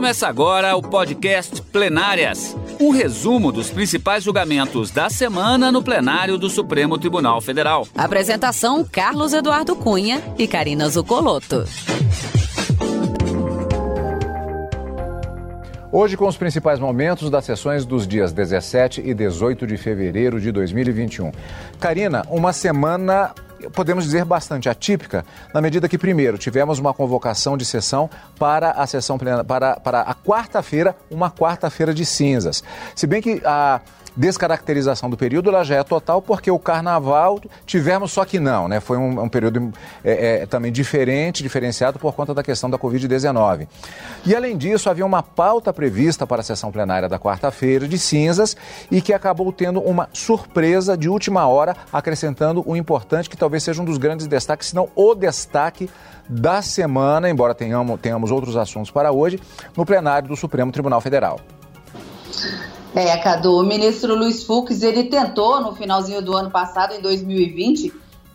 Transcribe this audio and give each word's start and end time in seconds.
Começa 0.00 0.26
agora 0.26 0.74
o 0.74 0.80
podcast 0.80 1.60
Plenárias 1.60 2.56
um 2.80 2.88
resumo 2.88 3.52
dos 3.52 3.68
principais 3.68 4.24
julgamentos 4.24 4.90
da 4.90 5.10
semana 5.10 5.70
no 5.70 5.82
plenário 5.82 6.38
do 6.38 6.48
Supremo 6.48 6.96
Tribunal 6.96 7.38
Federal. 7.42 7.86
Apresentação: 7.94 8.82
Carlos 8.82 9.34
Eduardo 9.34 9.76
Cunha 9.76 10.22
e 10.38 10.48
Karina 10.48 10.88
Zucolotto. 10.88 11.66
Hoje, 15.92 16.16
com 16.16 16.26
os 16.26 16.36
principais 16.38 16.80
momentos 16.80 17.28
das 17.28 17.44
sessões 17.44 17.84
dos 17.84 18.08
dias 18.08 18.32
17 18.32 19.02
e 19.04 19.12
18 19.12 19.66
de 19.66 19.76
fevereiro 19.76 20.40
de 20.40 20.50
2021. 20.50 21.30
Karina, 21.78 22.24
uma 22.30 22.54
semana 22.54 23.34
podemos 23.72 24.04
dizer, 24.04 24.24
bastante 24.24 24.68
atípica, 24.68 25.24
na 25.52 25.60
medida 25.60 25.88
que, 25.88 25.98
primeiro, 25.98 26.38
tivemos 26.38 26.78
uma 26.78 26.94
convocação 26.94 27.56
de 27.56 27.64
sessão 27.64 28.08
para 28.38 28.70
a 28.70 28.86
sessão 28.86 29.18
plena, 29.18 29.44
para, 29.44 29.78
para 29.78 30.00
a 30.00 30.14
quarta-feira, 30.14 30.96
uma 31.10 31.30
quarta-feira 31.30 31.92
de 31.92 32.04
cinzas. 32.04 32.62
Se 32.94 33.06
bem 33.06 33.20
que 33.20 33.42
a 33.44 33.80
descaracterização 34.16 35.08
do 35.08 35.16
período 35.16 35.50
ela 35.50 35.64
já 35.64 35.76
é 35.76 35.82
total 35.82 36.20
porque 36.20 36.50
o 36.50 36.58
carnaval 36.58 37.40
tivemos 37.64 38.12
só 38.12 38.24
que 38.24 38.38
não, 38.38 38.68
né? 38.68 38.80
Foi 38.80 38.96
um, 38.96 39.22
um 39.22 39.28
período 39.28 39.72
é, 40.04 40.42
é, 40.42 40.46
também 40.46 40.72
diferente, 40.72 41.42
diferenciado 41.42 41.98
por 41.98 42.14
conta 42.14 42.34
da 42.34 42.42
questão 42.42 42.68
da 42.68 42.78
Covid-19. 42.78 43.66
E 44.26 44.34
além 44.34 44.56
disso, 44.56 44.90
havia 44.90 45.06
uma 45.06 45.22
pauta 45.22 45.72
prevista 45.72 46.26
para 46.26 46.40
a 46.40 46.44
sessão 46.44 46.70
plenária 46.70 47.08
da 47.08 47.18
quarta-feira 47.18 47.86
de 47.86 47.98
cinzas 47.98 48.56
e 48.90 49.00
que 49.00 49.12
acabou 49.12 49.52
tendo 49.52 49.80
uma 49.80 50.08
surpresa 50.12 50.96
de 50.96 51.08
última 51.08 51.46
hora, 51.46 51.76
acrescentando 51.92 52.62
um 52.66 52.76
importante 52.76 53.28
que 53.28 53.36
talvez 53.36 53.62
seja 53.62 53.80
um 53.80 53.84
dos 53.84 53.98
grandes 53.98 54.26
destaques, 54.26 54.68
se 54.68 54.74
não 54.74 54.88
o 54.94 55.14
destaque 55.14 55.88
da 56.28 56.62
semana, 56.62 57.28
embora 57.28 57.54
tenhamos, 57.54 58.00
tenhamos 58.00 58.30
outros 58.30 58.56
assuntos 58.56 58.90
para 58.90 59.10
hoje, 59.10 59.40
no 59.76 59.84
plenário 59.84 60.28
do 60.28 60.36
Supremo 60.36 60.70
Tribunal 60.70 61.00
Federal. 61.00 61.40
É, 62.94 63.16
Cadu, 63.18 63.56
o 63.56 63.62
ministro 63.62 64.16
Luiz 64.16 64.42
Fux, 64.42 64.82
ele 64.82 65.04
tentou 65.04 65.60
no 65.60 65.74
finalzinho 65.76 66.20
do 66.20 66.36
ano 66.36 66.50
passado, 66.50 66.92
em 66.92 67.00
2020, 67.00 67.92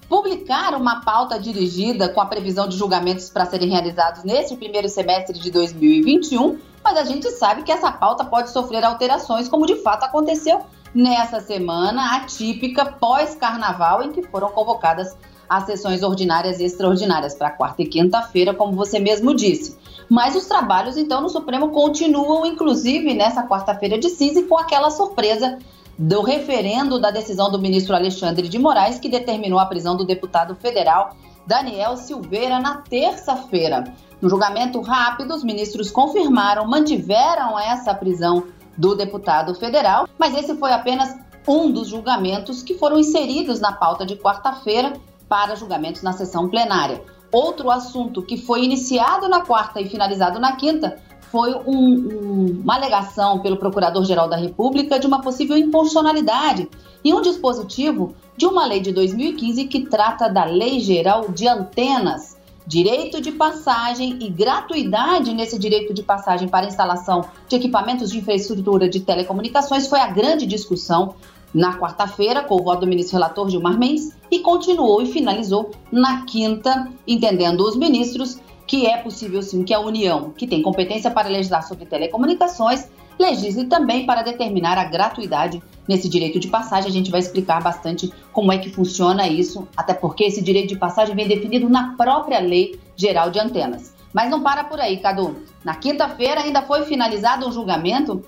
publicar 0.08 0.74
uma 0.76 1.02
pauta 1.02 1.38
dirigida 1.38 2.08
com 2.08 2.22
a 2.22 2.26
previsão 2.26 2.66
de 2.68 2.78
julgamentos 2.78 3.30
para 3.30 3.46
serem 3.46 3.70
realizados 3.70 4.24
neste 4.24 4.56
primeiro 4.56 4.88
semestre 4.88 5.38
de 5.38 5.52
2021, 5.52 6.58
mas 6.82 6.98
a 6.98 7.04
gente 7.04 7.30
sabe 7.32 7.64
que 7.64 7.72
essa 7.72 7.92
pauta 7.92 8.24
pode 8.24 8.50
sofrer 8.50 8.86
alterações, 8.86 9.50
como 9.50 9.66
de 9.66 9.76
fato 9.76 10.06
aconteceu 10.06 10.62
nessa 10.94 11.42
semana 11.42 12.16
atípica 12.16 12.86
pós-carnaval, 12.86 14.04
em 14.04 14.14
que 14.14 14.24
foram 14.24 14.50
convocadas 14.52 15.18
as 15.50 15.66
sessões 15.66 16.04
ordinárias 16.04 16.60
e 16.60 16.66
extraordinárias 16.66 17.36
para 17.36 17.52
quarta 17.52 17.82
e 17.82 17.88
quinta-feira, 17.88 18.54
como 18.54 18.74
você 18.74 19.00
mesmo 19.00 19.36
disse. 19.36 19.78
Mas 20.10 20.36
os 20.36 20.46
trabalhos, 20.46 20.98
então, 20.98 21.22
no 21.22 21.30
Supremo 21.30 21.70
continuam, 21.70 22.46
inclusive 22.46 23.14
nessa 23.14 23.44
quarta-feira 23.44 23.98
de 23.98 24.10
cinza, 24.10 24.44
com 24.44 24.58
aquela 24.58 24.90
surpresa 24.92 25.58
do 25.98 26.22
referendo 26.22 27.00
da 27.00 27.10
decisão 27.10 27.50
do 27.50 27.60
ministro 27.60 27.96
Alexandre 27.96 28.50
de 28.50 28.60
Moraes, 28.60 29.00
que 29.00 29.10
determinou 29.10 29.60
a 29.60 29.66
prisão 29.66 29.96
do 29.96 30.06
deputado 30.06 30.56
federal 30.56 31.16
Daniel 31.48 31.96
Silveira 31.96 32.60
na 32.60 32.78
terça-feira. 32.78 33.84
No 34.22 34.30
julgamento 34.30 34.82
rápido, 34.82 35.34
os 35.34 35.44
ministros 35.44 35.92
confirmaram, 35.92 36.68
mantiveram 36.68 37.60
essa 37.60 37.94
prisão 37.94 38.46
do 38.78 38.96
deputado 38.96 39.56
federal, 39.56 40.08
mas 40.18 40.36
esse 40.36 40.56
foi 40.56 40.74
apenas 40.74 41.16
um 41.48 41.72
dos 41.72 41.90
julgamentos 41.90 42.64
que 42.64 42.78
foram 42.78 43.00
inseridos 43.00 43.60
na 43.60 43.72
pauta 43.72 44.06
de 44.06 44.16
quarta-feira 44.16 44.94
para 45.28 45.56
julgamentos 45.56 46.02
na 46.02 46.14
sessão 46.14 46.50
plenária. 46.50 47.02
Outro 47.32 47.70
assunto 47.70 48.22
que 48.22 48.38
foi 48.38 48.64
iniciado 48.64 49.28
na 49.28 49.42
quarta 49.42 49.82
e 49.82 49.90
finalizado 49.90 50.40
na 50.40 50.56
quinta 50.56 50.98
foi 51.32 51.54
um, 51.54 51.76
um, 51.76 52.62
uma 52.64 52.76
alegação 52.76 53.40
pelo 53.40 53.58
Procurador-Geral 53.58 54.30
da 54.30 54.38
República 54.38 54.98
de 55.00 55.06
uma 55.06 55.22
possível 55.22 55.58
inconstitucionalidade 55.58 56.70
e 57.04 57.14
um 57.14 57.22
dispositivo 57.22 58.16
de 58.38 58.46
uma 58.46 58.66
lei 58.66 58.80
de 58.80 58.92
2015 58.92 59.66
que 59.66 59.82
trata 59.82 60.30
da 60.30 60.46
Lei 60.46 60.80
Geral 60.80 61.30
de 61.30 61.48
Antenas. 61.48 62.36
Direito 62.68 63.22
de 63.22 63.32
passagem 63.32 64.18
e 64.22 64.30
gratuidade 64.30 65.34
nesse 65.34 65.60
direito 65.60 65.94
de 65.94 66.02
passagem 66.02 66.48
para 66.48 66.66
instalação 66.66 67.26
de 67.48 67.56
equipamentos 67.58 68.10
de 68.10 68.18
infraestrutura 68.18 68.90
de 68.90 69.02
telecomunicações 69.02 69.88
foi 69.88 70.00
a 70.00 70.08
grande 70.08 70.48
discussão 70.48 71.16
na 71.56 71.80
quarta-feira, 71.80 72.44
com 72.44 72.56
o 72.56 72.64
voto 72.64 72.82
do 72.82 72.88
ministro 72.88 73.16
relator 73.16 73.50
Gilmar 73.50 73.80
Mendes, 73.80 74.12
e 74.30 74.40
continuou 74.40 75.02
e 75.02 75.06
finalizou 75.06 75.72
na 75.90 76.26
quinta, 76.26 76.92
entendendo 77.08 77.62
os 77.62 77.78
ministros 77.78 78.38
que 78.68 78.86
é 78.86 78.98
possível 78.98 79.42
sim 79.42 79.64
que 79.64 79.74
a 79.74 79.80
União, 79.80 80.32
que 80.32 80.46
tem 80.46 80.62
competência 80.62 81.10
para 81.10 81.30
legislar 81.30 81.66
sobre 81.66 81.86
telecomunicações, 81.86 82.90
legisle 83.18 83.68
também 83.68 84.06
para 84.06 84.22
determinar 84.22 84.78
a 84.78 84.84
gratuidade 84.84 85.64
nesse 85.88 86.10
direito 86.10 86.40
de 86.40 86.50
passagem. 86.50 86.90
A 86.90 86.94
gente 86.94 87.10
vai 87.10 87.22
explicar 87.22 87.64
bastante 87.64 88.12
como 88.34 88.52
é 88.52 88.58
que 88.58 88.70
funciona 88.70 89.26
isso, 89.26 89.66
até 89.78 89.94
porque 89.94 90.26
esse 90.26 90.42
direito 90.42 90.70
de 90.70 90.78
passagem 90.78 91.16
vem 91.16 91.28
definido 91.28 91.70
na 91.70 91.96
própria 91.96 92.40
Lei 92.40 92.78
Geral 92.98 93.30
de 93.30 93.40
Antenas. 93.40 93.94
Mas 94.12 94.30
não 94.30 94.42
para 94.42 94.64
por 94.66 94.80
aí, 94.80 94.98
Cadu. 94.98 95.38
Na 95.64 95.76
quinta-feira 95.76 96.42
ainda 96.42 96.62
foi 96.62 96.84
finalizado 96.84 97.48
um 97.48 97.52
julgamento 97.52 98.24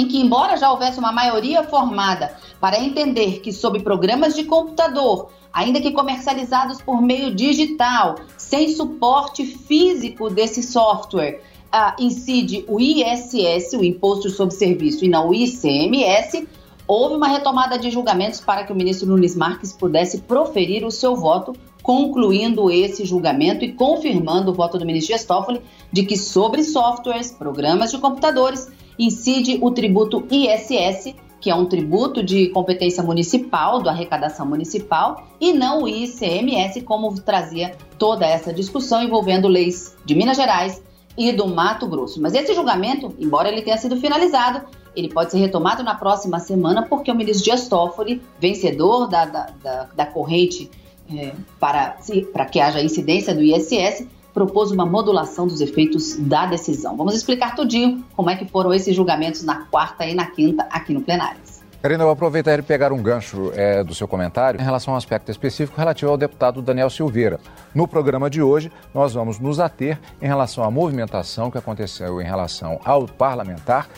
em 0.00 0.08
que, 0.08 0.18
embora 0.18 0.56
já 0.56 0.70
houvesse 0.70 0.98
uma 0.98 1.12
maioria 1.12 1.62
formada 1.62 2.34
para 2.58 2.80
entender 2.80 3.40
que, 3.40 3.52
sob 3.52 3.80
programas 3.80 4.34
de 4.34 4.44
computador, 4.44 5.28
ainda 5.52 5.80
que 5.80 5.90
comercializados 5.90 6.80
por 6.80 7.02
meio 7.02 7.34
digital, 7.34 8.16
sem 8.36 8.70
suporte 8.70 9.44
físico 9.44 10.30
desse 10.30 10.62
software, 10.62 11.42
uh, 11.66 12.02
incide 12.02 12.64
o 12.66 12.80
ISS, 12.80 13.74
o 13.74 13.84
Imposto 13.84 14.30
sobre 14.30 14.54
Serviço, 14.54 15.04
e 15.04 15.08
não 15.08 15.28
o 15.28 15.34
ICMS, 15.34 16.48
houve 16.86 17.14
uma 17.14 17.28
retomada 17.28 17.78
de 17.78 17.90
julgamentos 17.90 18.40
para 18.40 18.64
que 18.64 18.72
o 18.72 18.76
ministro 18.76 19.08
Nunes 19.08 19.36
Marques 19.36 19.72
pudesse 19.72 20.22
proferir 20.22 20.84
o 20.84 20.90
seu 20.90 21.14
voto, 21.14 21.54
concluindo 21.82 22.70
esse 22.70 23.04
julgamento 23.04 23.64
e 23.64 23.72
confirmando 23.72 24.50
o 24.50 24.54
voto 24.54 24.78
do 24.78 24.84
ministro 24.84 25.14
Gestófoli 25.16 25.60
de 25.92 26.04
que 26.04 26.16
sobre 26.16 26.62
softwares, 26.62 27.30
programas 27.30 27.90
de 27.90 27.98
computadores, 27.98 28.68
incide 29.00 29.58
o 29.62 29.70
tributo 29.70 30.26
ISS, 30.30 31.14
que 31.40 31.50
é 31.50 31.54
um 31.54 31.64
tributo 31.64 32.22
de 32.22 32.48
competência 32.50 33.02
municipal, 33.02 33.82
da 33.82 33.90
arrecadação 33.90 34.44
municipal, 34.44 35.26
e 35.40 35.54
não 35.54 35.84
o 35.84 35.88
ICMS, 35.88 36.82
como 36.82 37.18
trazia 37.18 37.74
toda 37.98 38.26
essa 38.26 38.52
discussão 38.52 39.02
envolvendo 39.02 39.48
leis 39.48 39.96
de 40.04 40.14
Minas 40.14 40.36
Gerais 40.36 40.82
e 41.16 41.32
do 41.32 41.48
Mato 41.48 41.88
Grosso. 41.88 42.20
Mas 42.20 42.34
esse 42.34 42.52
julgamento, 42.54 43.14
embora 43.18 43.48
ele 43.48 43.62
tenha 43.62 43.78
sido 43.78 43.96
finalizado, 43.96 44.66
ele 44.94 45.08
pode 45.08 45.30
ser 45.30 45.38
retomado 45.38 45.82
na 45.82 45.94
próxima 45.94 46.38
semana, 46.38 46.86
porque 46.86 47.10
o 47.10 47.14
ministro 47.14 47.44
Dias 47.44 47.68
Toffoli, 47.68 48.20
vencedor 48.38 49.06
da, 49.06 49.24
da, 49.24 49.46
da, 49.62 49.88
da 49.96 50.06
corrente 50.06 50.70
é, 51.10 51.32
para, 51.58 51.96
para 52.32 52.44
que 52.44 52.60
haja 52.60 52.82
incidência 52.82 53.34
do 53.34 53.42
ISS, 53.42 54.06
propôs 54.32 54.70
uma 54.70 54.86
modulação 54.86 55.46
dos 55.46 55.60
efeitos 55.60 56.16
da 56.16 56.46
decisão. 56.46 56.96
Vamos 56.96 57.14
explicar 57.14 57.54
tudinho 57.54 58.04
como 58.14 58.30
é 58.30 58.36
que 58.36 58.46
foram 58.46 58.72
esses 58.72 58.94
julgamentos 58.94 59.42
na 59.42 59.66
quarta 59.66 60.06
e 60.06 60.14
na 60.14 60.26
quinta 60.26 60.66
aqui 60.70 60.92
no 60.92 61.00
plenário. 61.00 61.40
Karina, 61.82 62.02
eu 62.02 62.08
vou 62.08 62.12
aproveitar 62.12 62.58
e 62.58 62.62
pegar 62.62 62.92
um 62.92 63.02
gancho 63.02 63.52
é, 63.54 63.82
do 63.82 63.94
seu 63.94 64.06
comentário 64.06 64.60
em 64.60 64.62
relação 64.62 64.92
a 64.92 64.96
um 64.96 64.98
aspecto 64.98 65.30
específico 65.30 65.78
relativo 65.78 66.10
ao 66.10 66.18
deputado 66.18 66.60
Daniel 66.60 66.90
Silveira. 66.90 67.40
No 67.74 67.88
programa 67.88 68.28
de 68.28 68.42
hoje, 68.42 68.70
nós 68.92 69.14
vamos 69.14 69.38
nos 69.38 69.58
ater 69.58 69.98
em 70.20 70.26
relação 70.26 70.62
à 70.62 70.70
movimentação 70.70 71.50
que 71.50 71.56
aconteceu 71.56 72.20
em 72.20 72.24
relação 72.24 72.78
ao 72.84 73.06
parlamentar 73.06 73.88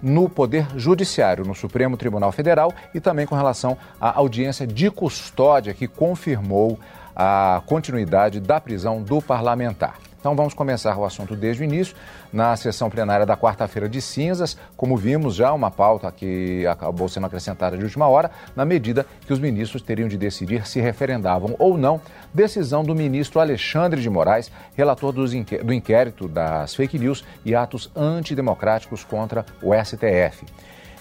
no 0.00 0.28
Poder 0.28 0.68
Judiciário, 0.76 1.44
no 1.44 1.54
Supremo 1.54 1.96
Tribunal 1.96 2.30
Federal 2.30 2.72
e 2.94 3.00
também 3.00 3.26
com 3.26 3.34
relação 3.34 3.76
à 4.00 4.16
audiência 4.16 4.64
de 4.64 4.88
custódia 4.88 5.74
que 5.74 5.88
confirmou 5.88 6.78
a 7.14 7.62
continuidade 7.66 8.40
da 8.40 8.60
prisão 8.60 9.02
do 9.02 9.20
parlamentar. 9.20 9.98
Então 10.22 10.36
vamos 10.36 10.54
começar 10.54 10.96
o 10.96 11.04
assunto 11.04 11.34
desde 11.34 11.62
o 11.62 11.64
início. 11.64 11.96
Na 12.32 12.54
sessão 12.54 12.88
plenária 12.88 13.26
da 13.26 13.36
quarta-feira 13.36 13.88
de 13.88 14.00
cinzas, 14.00 14.56
como 14.76 14.96
vimos 14.96 15.34
já, 15.34 15.52
uma 15.52 15.68
pauta 15.68 16.12
que 16.12 16.64
acabou 16.64 17.08
sendo 17.08 17.26
acrescentada 17.26 17.76
de 17.76 17.82
última 17.82 18.06
hora, 18.06 18.30
na 18.54 18.64
medida 18.64 19.04
que 19.26 19.32
os 19.32 19.40
ministros 19.40 19.82
teriam 19.82 20.08
de 20.08 20.16
decidir 20.16 20.64
se 20.64 20.80
referendavam 20.80 21.56
ou 21.58 21.76
não 21.76 22.00
decisão 22.32 22.84
do 22.84 22.94
ministro 22.94 23.40
Alexandre 23.40 24.00
de 24.00 24.08
Moraes, 24.08 24.48
relator 24.76 25.12
do 25.12 25.74
inquérito 25.74 26.28
das 26.28 26.72
fake 26.72 27.00
news 27.00 27.24
e 27.44 27.52
atos 27.56 27.90
antidemocráticos 27.96 29.02
contra 29.02 29.44
o 29.60 29.72
STF. 29.74 30.46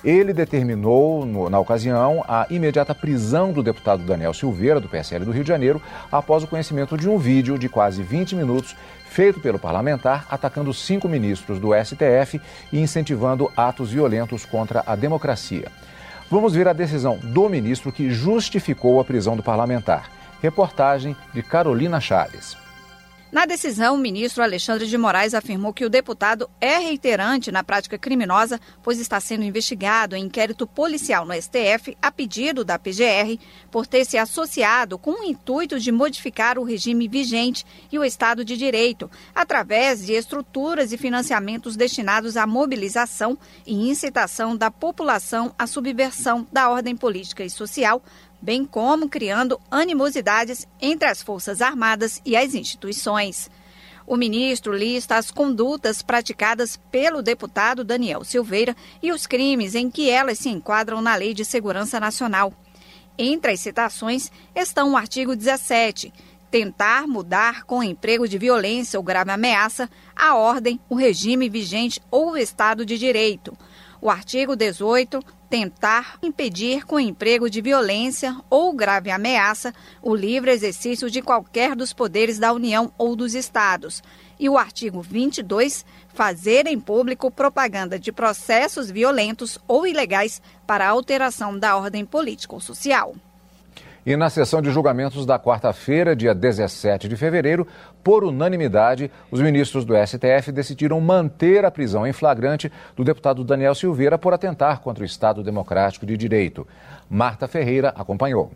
Ele 0.03 0.33
determinou, 0.33 1.25
no, 1.25 1.49
na 1.49 1.59
ocasião, 1.59 2.25
a 2.27 2.47
imediata 2.49 2.95
prisão 2.95 3.53
do 3.53 3.61
deputado 3.61 4.03
Daniel 4.03 4.33
Silveira, 4.33 4.79
do 4.79 4.89
PSL 4.89 5.23
do 5.25 5.31
Rio 5.31 5.43
de 5.43 5.49
Janeiro, 5.49 5.81
após 6.11 6.43
o 6.43 6.47
conhecimento 6.47 6.97
de 6.97 7.07
um 7.07 7.19
vídeo 7.19 7.57
de 7.57 7.69
quase 7.69 8.01
20 8.01 8.35
minutos 8.35 8.75
feito 9.05 9.39
pelo 9.39 9.59
parlamentar 9.59 10.25
atacando 10.29 10.73
cinco 10.73 11.07
ministros 11.07 11.59
do 11.59 11.71
STF 11.75 12.41
e 12.71 12.79
incentivando 12.79 13.51
atos 13.55 13.91
violentos 13.91 14.45
contra 14.45 14.83
a 14.87 14.95
democracia. 14.95 15.67
Vamos 16.31 16.53
ver 16.53 16.67
a 16.67 16.73
decisão 16.73 17.17
do 17.21 17.49
ministro 17.49 17.91
que 17.91 18.09
justificou 18.09 18.99
a 18.99 19.03
prisão 19.03 19.35
do 19.35 19.43
parlamentar. 19.43 20.09
Reportagem 20.41 21.15
de 21.33 21.43
Carolina 21.43 21.99
Chaves. 21.99 22.57
Na 23.31 23.45
decisão, 23.45 23.95
o 23.95 23.97
ministro 23.97 24.43
Alexandre 24.43 24.85
de 24.85 24.97
Moraes 24.97 25.33
afirmou 25.33 25.71
que 25.71 25.85
o 25.85 25.89
deputado 25.89 26.49
é 26.59 26.79
reiterante 26.79 27.49
na 27.49 27.63
prática 27.63 27.97
criminosa, 27.97 28.59
pois 28.83 28.99
está 28.99 29.21
sendo 29.21 29.45
investigado 29.45 30.17
em 30.17 30.25
inquérito 30.25 30.67
policial 30.67 31.25
no 31.25 31.33
STF 31.33 31.97
a 32.01 32.11
pedido 32.11 32.65
da 32.65 32.77
PGR 32.77 33.39
por 33.71 33.87
ter 33.87 34.03
se 34.03 34.17
associado 34.17 34.97
com 34.97 35.11
o 35.11 35.23
intuito 35.23 35.79
de 35.79 35.93
modificar 35.93 36.59
o 36.59 36.63
regime 36.65 37.07
vigente 37.07 37.65
e 37.89 37.97
o 37.97 38.03
Estado 38.03 38.43
de 38.43 38.57
Direito, 38.57 39.09
através 39.33 40.05
de 40.05 40.11
estruturas 40.11 40.91
e 40.91 40.97
financiamentos 40.97 41.77
destinados 41.77 42.35
à 42.35 42.45
mobilização 42.45 43.37
e 43.65 43.89
incitação 43.89 44.57
da 44.57 44.69
população 44.69 45.55
à 45.57 45.65
subversão 45.65 46.45
da 46.51 46.69
ordem 46.69 46.97
política 46.97 47.45
e 47.45 47.49
social, 47.49 48.03
bem 48.41 48.65
como 48.65 49.07
criando 49.07 49.59
animosidades 49.69 50.67
entre 50.81 51.07
as 51.07 51.21
Forças 51.21 51.61
Armadas 51.61 52.21
e 52.25 52.35
as 52.35 52.55
instituições. 52.55 53.49
O 54.05 54.17
ministro 54.17 54.73
lista 54.73 55.15
as 55.15 55.29
condutas 55.31 56.01
praticadas 56.01 56.77
pelo 56.91 57.21
deputado 57.21 57.83
Daniel 57.83 58.23
Silveira 58.23 58.75
e 59.01 59.11
os 59.11 59.27
crimes 59.27 59.75
em 59.75 59.89
que 59.89 60.09
elas 60.09 60.39
se 60.39 60.49
enquadram 60.49 61.01
na 61.01 61.15
Lei 61.15 61.33
de 61.33 61.45
Segurança 61.45 61.99
Nacional. 61.99 62.53
Entre 63.17 63.51
as 63.51 63.59
citações 63.59 64.31
estão 64.55 64.93
o 64.93 64.97
artigo 64.97 65.35
17, 65.35 66.11
tentar 66.49 67.07
mudar 67.07 67.63
com 67.63 67.83
emprego 67.83 68.27
de 68.27 68.37
violência 68.37 68.99
ou 68.99 69.03
grave 69.03 69.31
ameaça 69.31 69.89
a 70.15 70.35
ordem, 70.35 70.79
o 70.89 70.95
regime 70.95 71.47
vigente 71.47 72.01
ou 72.09 72.31
o 72.31 72.37
Estado 72.37 72.85
de 72.85 72.97
Direito. 72.97 73.55
O 74.01 74.09
artigo 74.09 74.55
18, 74.55 75.23
tentar 75.51 76.17
impedir 76.23 76.85
com 76.85 76.97
emprego 76.97 77.49
de 77.49 77.59
violência 77.59 78.37
ou 78.49 78.71
grave 78.71 79.11
ameaça 79.11 79.73
o 80.01 80.15
livre 80.15 80.49
exercício 80.49 81.11
de 81.11 81.21
qualquer 81.21 81.75
dos 81.75 81.91
poderes 81.91 82.39
da 82.39 82.53
União 82.53 82.93
ou 82.97 83.17
dos 83.17 83.35
Estados. 83.35 84.01
E 84.39 84.47
o 84.47 84.57
artigo 84.57 85.01
22, 85.01 85.85
fazer 86.13 86.67
em 86.67 86.79
público 86.79 87.29
propaganda 87.29 87.99
de 87.99 88.13
processos 88.13 88.89
violentos 88.89 89.59
ou 89.67 89.85
ilegais 89.85 90.41
para 90.65 90.87
alteração 90.87 91.59
da 91.59 91.75
ordem 91.75 92.05
política 92.05 92.55
ou 92.55 92.61
social. 92.61 93.13
E 94.03 94.15
na 94.15 94.31
sessão 94.31 94.63
de 94.63 94.71
julgamentos 94.71 95.27
da 95.27 95.37
quarta-feira, 95.37 96.15
dia 96.15 96.33
17 96.33 97.07
de 97.07 97.15
fevereiro, 97.15 97.67
por 98.03 98.23
unanimidade, 98.23 99.11
os 99.29 99.39
ministros 99.39 99.85
do 99.85 99.93
STF 99.95 100.51
decidiram 100.51 100.99
manter 100.99 101.63
a 101.65 101.69
prisão 101.69 102.07
em 102.07 102.11
flagrante 102.11 102.71
do 102.95 103.03
deputado 103.03 103.43
Daniel 103.43 103.75
Silveira 103.75 104.17
por 104.17 104.33
atentar 104.33 104.79
contra 104.79 105.03
o 105.03 105.05
Estado 105.05 105.43
Democrático 105.43 106.03
de 106.03 106.17
Direito. 106.17 106.67
Marta 107.07 107.47
Ferreira 107.47 107.93
acompanhou. 107.95 108.51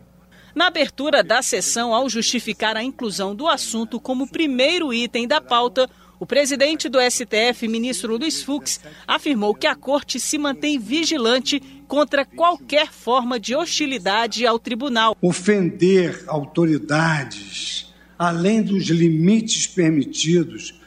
Na 0.52 0.66
abertura 0.66 1.22
da 1.22 1.40
sessão, 1.42 1.94
ao 1.94 2.08
justificar 2.08 2.76
a 2.76 2.82
inclusão 2.82 3.32
do 3.32 3.46
assunto 3.46 4.00
como 4.00 4.28
primeiro 4.28 4.92
item 4.92 5.28
da 5.28 5.40
pauta, 5.40 5.88
o 6.18 6.26
presidente 6.26 6.88
do 6.88 6.98
STF, 6.98 7.68
ministro 7.68 8.16
Luiz 8.16 8.42
Fux, 8.42 8.80
afirmou 9.06 9.54
que 9.54 9.66
a 9.66 9.74
corte 9.74 10.18
se 10.18 10.38
mantém 10.38 10.78
vigilante 10.78 11.60
contra 11.86 12.24
qualquer 12.24 12.90
forma 12.92 13.38
de 13.38 13.54
hostilidade 13.54 14.46
ao 14.46 14.58
tribunal. 14.58 15.16
Ofender 15.20 16.24
autoridades 16.26 17.94
além 18.18 18.62
dos 18.62 18.84
limites 18.86 19.66
permitidos 19.66 20.80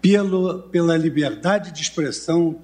pelo, 0.00 0.64
pela 0.64 0.96
liberdade 0.96 1.72
de 1.72 1.80
expressão 1.80 2.58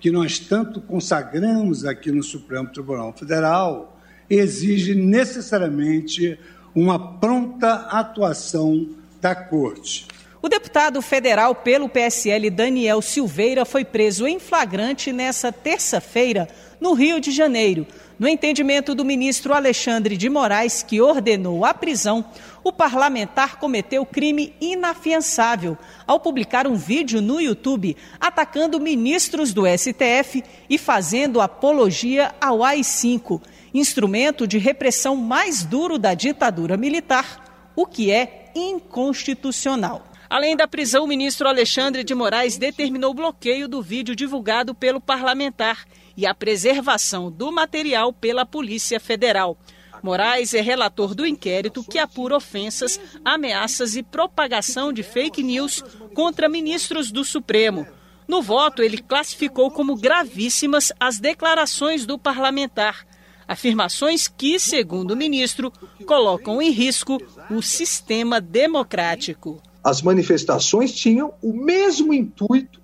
que 0.00 0.10
nós 0.10 0.38
tanto 0.38 0.80
consagramos 0.80 1.84
aqui 1.84 2.10
no 2.10 2.22
Supremo 2.22 2.68
Tribunal 2.72 3.12
Federal 3.12 3.98
exige 4.28 4.94
necessariamente 4.94 6.38
uma 6.74 7.18
pronta 7.18 7.74
atuação 7.90 8.88
da 9.20 9.34
Corte. 9.34 10.06
O 10.46 10.48
deputado 10.48 11.02
federal 11.02 11.56
pelo 11.56 11.88
PSL 11.88 12.50
Daniel 12.50 13.02
Silveira 13.02 13.64
foi 13.64 13.84
preso 13.84 14.28
em 14.28 14.38
flagrante 14.38 15.12
nessa 15.12 15.50
terça-feira 15.50 16.48
no 16.80 16.92
Rio 16.92 17.18
de 17.18 17.32
Janeiro. 17.32 17.84
No 18.16 18.28
entendimento 18.28 18.94
do 18.94 19.04
ministro 19.04 19.52
Alexandre 19.52 20.16
de 20.16 20.30
Moraes, 20.30 20.84
que 20.84 21.00
ordenou 21.00 21.64
a 21.64 21.74
prisão, 21.74 22.24
o 22.62 22.72
parlamentar 22.72 23.58
cometeu 23.58 24.06
crime 24.06 24.54
inafiançável 24.60 25.76
ao 26.06 26.20
publicar 26.20 26.64
um 26.68 26.76
vídeo 26.76 27.20
no 27.20 27.40
YouTube 27.40 27.96
atacando 28.20 28.78
ministros 28.78 29.52
do 29.52 29.64
STF 29.66 30.44
e 30.70 30.78
fazendo 30.78 31.40
apologia 31.40 32.32
ao 32.40 32.62
AI-5, 32.62 33.42
instrumento 33.74 34.46
de 34.46 34.58
repressão 34.58 35.16
mais 35.16 35.64
duro 35.64 35.98
da 35.98 36.14
ditadura 36.14 36.76
militar, 36.76 37.72
o 37.74 37.84
que 37.84 38.12
é 38.12 38.52
inconstitucional. 38.54 40.04
Além 40.28 40.56
da 40.56 40.66
prisão, 40.66 41.04
o 41.04 41.08
ministro 41.08 41.48
Alexandre 41.48 42.02
de 42.02 42.14
Moraes 42.14 42.58
determinou 42.58 43.12
o 43.12 43.14
bloqueio 43.14 43.68
do 43.68 43.80
vídeo 43.80 44.16
divulgado 44.16 44.74
pelo 44.74 45.00
parlamentar 45.00 45.84
e 46.16 46.26
a 46.26 46.34
preservação 46.34 47.30
do 47.30 47.52
material 47.52 48.12
pela 48.12 48.44
Polícia 48.44 48.98
Federal. 48.98 49.56
Moraes 50.02 50.52
é 50.52 50.60
relator 50.60 51.14
do 51.14 51.26
inquérito 51.26 51.82
que 51.82 51.98
apura 51.98 52.36
ofensas, 52.36 53.00
ameaças 53.24 53.96
e 53.96 54.02
propagação 54.02 54.92
de 54.92 55.02
fake 55.02 55.42
news 55.42 55.82
contra 56.14 56.48
ministros 56.48 57.10
do 57.10 57.24
Supremo. 57.24 57.86
No 58.26 58.42
voto, 58.42 58.82
ele 58.82 58.98
classificou 58.98 59.70
como 59.70 59.96
gravíssimas 59.96 60.92
as 60.98 61.18
declarações 61.20 62.04
do 62.04 62.18
parlamentar. 62.18 63.06
Afirmações 63.46 64.26
que, 64.26 64.58
segundo 64.58 65.12
o 65.12 65.16
ministro, 65.16 65.72
colocam 66.04 66.60
em 66.60 66.70
risco 66.70 67.22
o 67.48 67.62
sistema 67.62 68.40
democrático 68.40 69.62
as 69.86 70.02
manifestações 70.02 70.92
tinham 70.92 71.32
o 71.40 71.52
mesmo 71.52 72.12
intuito 72.12 72.80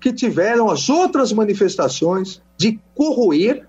que 0.00 0.12
tiveram 0.12 0.70
as 0.70 0.88
outras 0.88 1.32
manifestações 1.32 2.40
de 2.56 2.78
corroer 2.94 3.66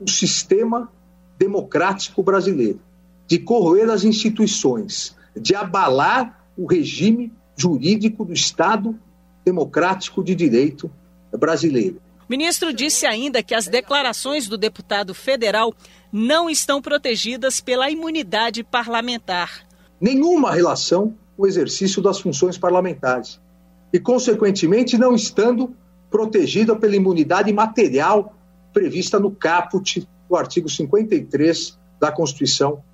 o 0.00 0.10
sistema 0.10 0.90
democrático 1.38 2.24
brasileiro, 2.24 2.80
de 3.24 3.38
corroer 3.38 3.88
as 3.88 4.02
instituições, 4.02 5.14
de 5.40 5.54
abalar 5.54 6.44
o 6.58 6.66
regime 6.66 7.32
jurídico 7.56 8.24
do 8.24 8.32
Estado 8.32 8.98
democrático 9.44 10.24
de 10.24 10.34
direito 10.34 10.90
brasileiro. 11.38 12.02
O 12.28 12.30
ministro 12.30 12.72
disse 12.72 13.06
ainda 13.06 13.44
que 13.44 13.54
as 13.54 13.68
declarações 13.68 14.48
do 14.48 14.58
deputado 14.58 15.14
federal 15.14 15.72
não 16.12 16.50
estão 16.50 16.82
protegidas 16.82 17.60
pela 17.60 17.88
imunidade 17.88 18.64
parlamentar. 18.64 19.64
Nenhuma 20.00 20.50
relação 20.50 21.14
o 21.40 21.46
exercício 21.46 22.02
das 22.02 22.20
funções 22.20 22.58
parlamentares 22.58 23.40
e, 23.90 23.98
consequentemente, 23.98 24.98
não 24.98 25.14
estando 25.14 25.74
protegida 26.10 26.76
pela 26.76 26.94
imunidade 26.94 27.50
material 27.50 28.36
prevista 28.74 29.18
no 29.18 29.30
caput 29.30 30.06
do 30.28 30.36
artigo 30.36 30.68
53 30.68 31.78
da 31.98 32.12
Constituição 32.12 32.84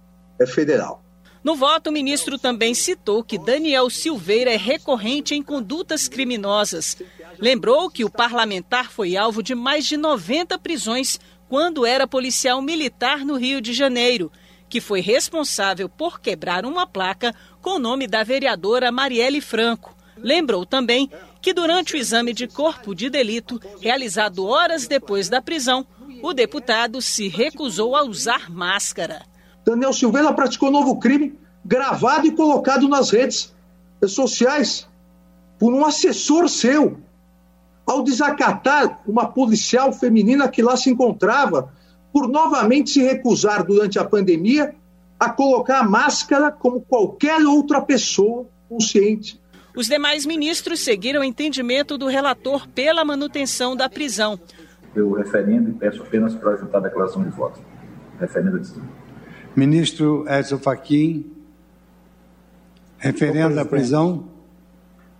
Federal. 0.46 1.02
No 1.42 1.56
voto, 1.56 1.90
o 1.90 1.92
ministro 1.92 2.38
também 2.38 2.72
citou 2.72 3.24
que 3.24 3.36
Daniel 3.36 3.90
Silveira 3.90 4.52
é 4.52 4.56
recorrente 4.56 5.34
em 5.34 5.42
condutas 5.42 6.06
criminosas. 6.06 6.96
Lembrou 7.40 7.90
que 7.90 8.04
o 8.04 8.10
parlamentar 8.10 8.92
foi 8.92 9.16
alvo 9.16 9.42
de 9.42 9.56
mais 9.56 9.86
de 9.86 9.96
90 9.96 10.56
prisões 10.60 11.18
quando 11.48 11.84
era 11.84 12.06
policial 12.06 12.62
militar 12.62 13.24
no 13.24 13.34
Rio 13.34 13.60
de 13.60 13.72
Janeiro 13.72 14.30
que 14.76 14.80
foi 14.82 15.00
responsável 15.00 15.88
por 15.88 16.20
quebrar 16.20 16.66
uma 16.66 16.86
placa 16.86 17.34
com 17.62 17.76
o 17.76 17.78
nome 17.78 18.06
da 18.06 18.22
vereadora 18.22 18.92
Marielle 18.92 19.40
Franco. 19.40 19.96
Lembrou 20.18 20.66
também 20.66 21.10
que 21.40 21.54
durante 21.54 21.94
o 21.94 21.96
exame 21.96 22.34
de 22.34 22.46
corpo 22.46 22.94
de 22.94 23.08
delito, 23.08 23.58
realizado 23.80 24.44
horas 24.44 24.86
depois 24.86 25.30
da 25.30 25.40
prisão, 25.40 25.86
o 26.22 26.34
deputado 26.34 27.00
se 27.00 27.26
recusou 27.26 27.96
a 27.96 28.04
usar 28.04 28.50
máscara. 28.50 29.22
Daniel 29.64 29.94
Silveira 29.94 30.30
praticou 30.34 30.70
novo 30.70 30.98
crime 30.98 31.32
gravado 31.64 32.26
e 32.26 32.32
colocado 32.32 32.86
nas 32.86 33.08
redes 33.08 33.54
sociais 34.06 34.86
por 35.58 35.72
um 35.72 35.86
assessor 35.86 36.50
seu. 36.50 36.98
Ao 37.86 38.02
desacatar 38.02 39.00
uma 39.06 39.26
policial 39.26 39.90
feminina 39.90 40.50
que 40.50 40.60
lá 40.60 40.76
se 40.76 40.90
encontrava 40.90 41.72
por 42.16 42.30
novamente 42.30 42.92
se 42.92 43.02
recusar 43.02 43.62
durante 43.62 43.98
a 43.98 44.04
pandemia 44.04 44.74
a 45.20 45.28
colocar 45.28 45.80
a 45.80 45.82
máscara 45.82 46.50
como 46.50 46.80
qualquer 46.80 47.44
outra 47.44 47.78
pessoa 47.82 48.46
consciente. 48.70 49.38
Os 49.76 49.86
demais 49.86 50.24
ministros 50.24 50.80
seguiram 50.80 51.20
o 51.20 51.24
entendimento 51.24 51.98
do 51.98 52.06
relator 52.06 52.66
pela 52.68 53.04
manutenção 53.04 53.76
da 53.76 53.86
prisão. 53.86 54.40
Eu 54.94 55.12
referendo 55.12 55.68
e 55.68 55.72
peço 55.74 56.02
apenas 56.02 56.34
para 56.34 56.56
juntar 56.56 56.78
a 56.78 56.80
declaração 56.80 57.22
de 57.22 57.28
voto. 57.28 57.60
Referendo 58.18 58.56
a 58.56 58.60
decisão. 58.60 58.84
Ministro 59.54 60.24
Edson 60.26 60.56
Fachin, 60.56 61.30
referendo 62.96 63.60
a 63.60 63.64
prisão. 63.66 64.26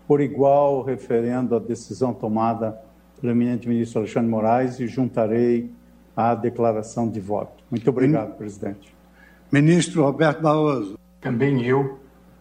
Por 0.09 0.23
igual, 0.23 0.83
referendo 0.83 1.57
a 1.57 1.59
decisão 1.59 2.15
tomada 2.15 2.81
pelo 3.21 3.33
eminente 3.33 3.69
ministro 3.69 4.01
Alexandre 4.01 4.31
Moraes 4.31 4.81
e 4.81 4.87
juntarei 4.87 5.76
a 6.17 6.35
declaração 6.35 7.11
de 7.11 7.21
voto. 7.21 7.63
Muito 7.71 7.89
obrigado, 7.91 8.37
presidente. 8.37 8.97
Ministro 9.53 10.03
Roberto 10.03 10.41
Barroso. 10.41 10.99
Também 11.21 11.65
eu 11.65 11.99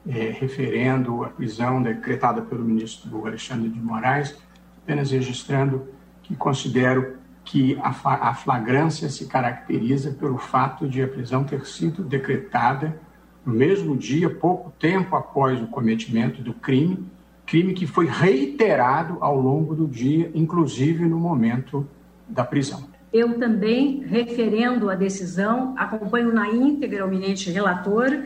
é, 0.08 0.30
referendo 0.30 1.24
a 1.24 1.30
prisão 1.30 1.82
decretada 1.82 2.42
pelo 2.42 2.64
ministro 2.64 3.26
Alexandre 3.28 3.70
de 3.70 3.80
Moraes, 3.80 4.36
apenas 4.84 5.12
registrando 5.12 5.88
que 6.24 6.36
considero 6.36 7.18
que 7.44 7.78
a 7.84 8.34
flagrância 8.34 9.08
se 9.08 9.28
caracteriza 9.28 10.12
pelo 10.12 10.38
fato 10.38 10.88
de 10.88 11.04
a 11.04 11.08
prisão 11.08 11.44
ter 11.44 11.64
sido 11.66 12.04
decretada 12.04 13.00
no 13.46 13.54
mesmo 13.54 13.96
dia, 13.96 14.28
pouco 14.28 14.74
tempo 14.80 15.16
após 15.16 15.62
o 15.62 15.68
cometimento 15.68 16.42
do 16.42 16.54
crime, 16.56 17.06
crime 17.46 17.76
que 17.76 17.86
foi 17.86 18.08
reiterado 18.08 19.18
ao 19.22 19.40
longo 19.40 19.76
do 19.76 19.88
dia, 19.88 20.32
inclusive 20.34 21.06
no 21.06 21.20
momento 21.20 21.88
da 22.28 22.44
prisão. 22.44 22.95
Eu 23.16 23.40
também, 23.40 24.02
referendo 24.02 24.90
a 24.90 24.94
decisão, 24.94 25.74
acompanho 25.78 26.34
na 26.34 26.50
íntegra 26.50 27.06
o 27.06 27.08
eminente 27.08 27.50
relator 27.50 28.26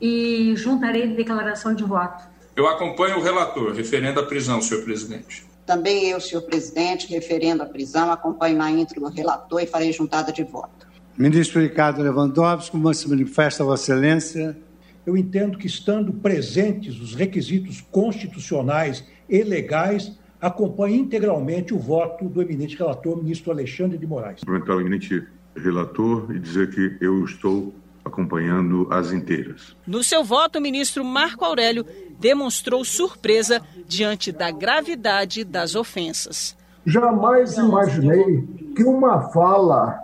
e 0.00 0.54
juntarei 0.56 1.08
declaração 1.08 1.74
de 1.74 1.84
voto. 1.84 2.24
Eu 2.56 2.66
acompanho 2.66 3.18
o 3.18 3.22
relator, 3.22 3.74
referendo 3.74 4.18
a 4.18 4.22
prisão, 4.22 4.62
senhor 4.62 4.82
presidente. 4.82 5.44
Também 5.66 6.08
eu, 6.08 6.18
senhor 6.22 6.40
presidente, 6.40 7.06
referendo 7.06 7.64
a 7.64 7.66
prisão, 7.66 8.10
acompanho 8.10 8.56
na 8.56 8.70
íntegra 8.70 9.04
o 9.04 9.10
relator 9.10 9.60
e 9.60 9.66
farei 9.66 9.92
juntada 9.92 10.32
de 10.32 10.42
voto. 10.42 10.88
Ministro 11.18 11.60
Ricardo 11.60 12.00
Lewandowski, 12.00 12.70
como 12.70 12.94
se 12.94 13.06
manifesta 13.06 13.62
Vossa 13.62 13.92
Excelência? 13.92 14.56
Eu 15.04 15.18
entendo 15.18 15.58
que, 15.58 15.66
estando 15.66 16.14
presentes 16.14 16.98
os 16.98 17.14
requisitos 17.14 17.82
constitucionais 17.92 19.04
e 19.28 19.42
legais, 19.42 20.12
acompanho 20.44 20.96
integralmente 20.96 21.72
o 21.72 21.78
voto 21.78 22.28
do 22.28 22.42
eminente 22.42 22.76
relator, 22.76 23.16
ministro 23.16 23.50
Alexandre 23.50 23.96
de 23.96 24.06
Moraes. 24.06 24.40
Cumprimentar 24.40 24.76
o 24.76 24.80
eminente 24.80 25.26
relator 25.56 26.30
e 26.30 26.38
dizer 26.38 26.68
que 26.70 26.98
eu 27.00 27.24
estou 27.24 27.74
acompanhando 28.04 28.86
as 28.90 29.10
inteiras. 29.10 29.74
No 29.86 30.04
seu 30.04 30.22
voto, 30.22 30.58
o 30.58 30.60
ministro 30.60 31.02
Marco 31.02 31.46
Aurélio 31.46 31.86
demonstrou 32.20 32.84
surpresa 32.84 33.62
diante 33.88 34.30
da 34.30 34.50
gravidade 34.50 35.44
das 35.44 35.74
ofensas. 35.74 36.54
Jamais 36.84 37.56
imaginei 37.56 38.46
que 38.76 38.84
uma 38.84 39.30
fala 39.30 39.98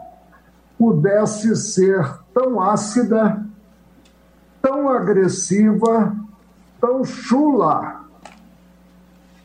pudesse 0.79 1.55
ser 1.55 2.03
tão 2.33 2.59
ácida, 2.63 3.45
tão 4.63 4.89
agressiva, 4.89 6.17
tão 6.81 7.05
chula 7.05 8.01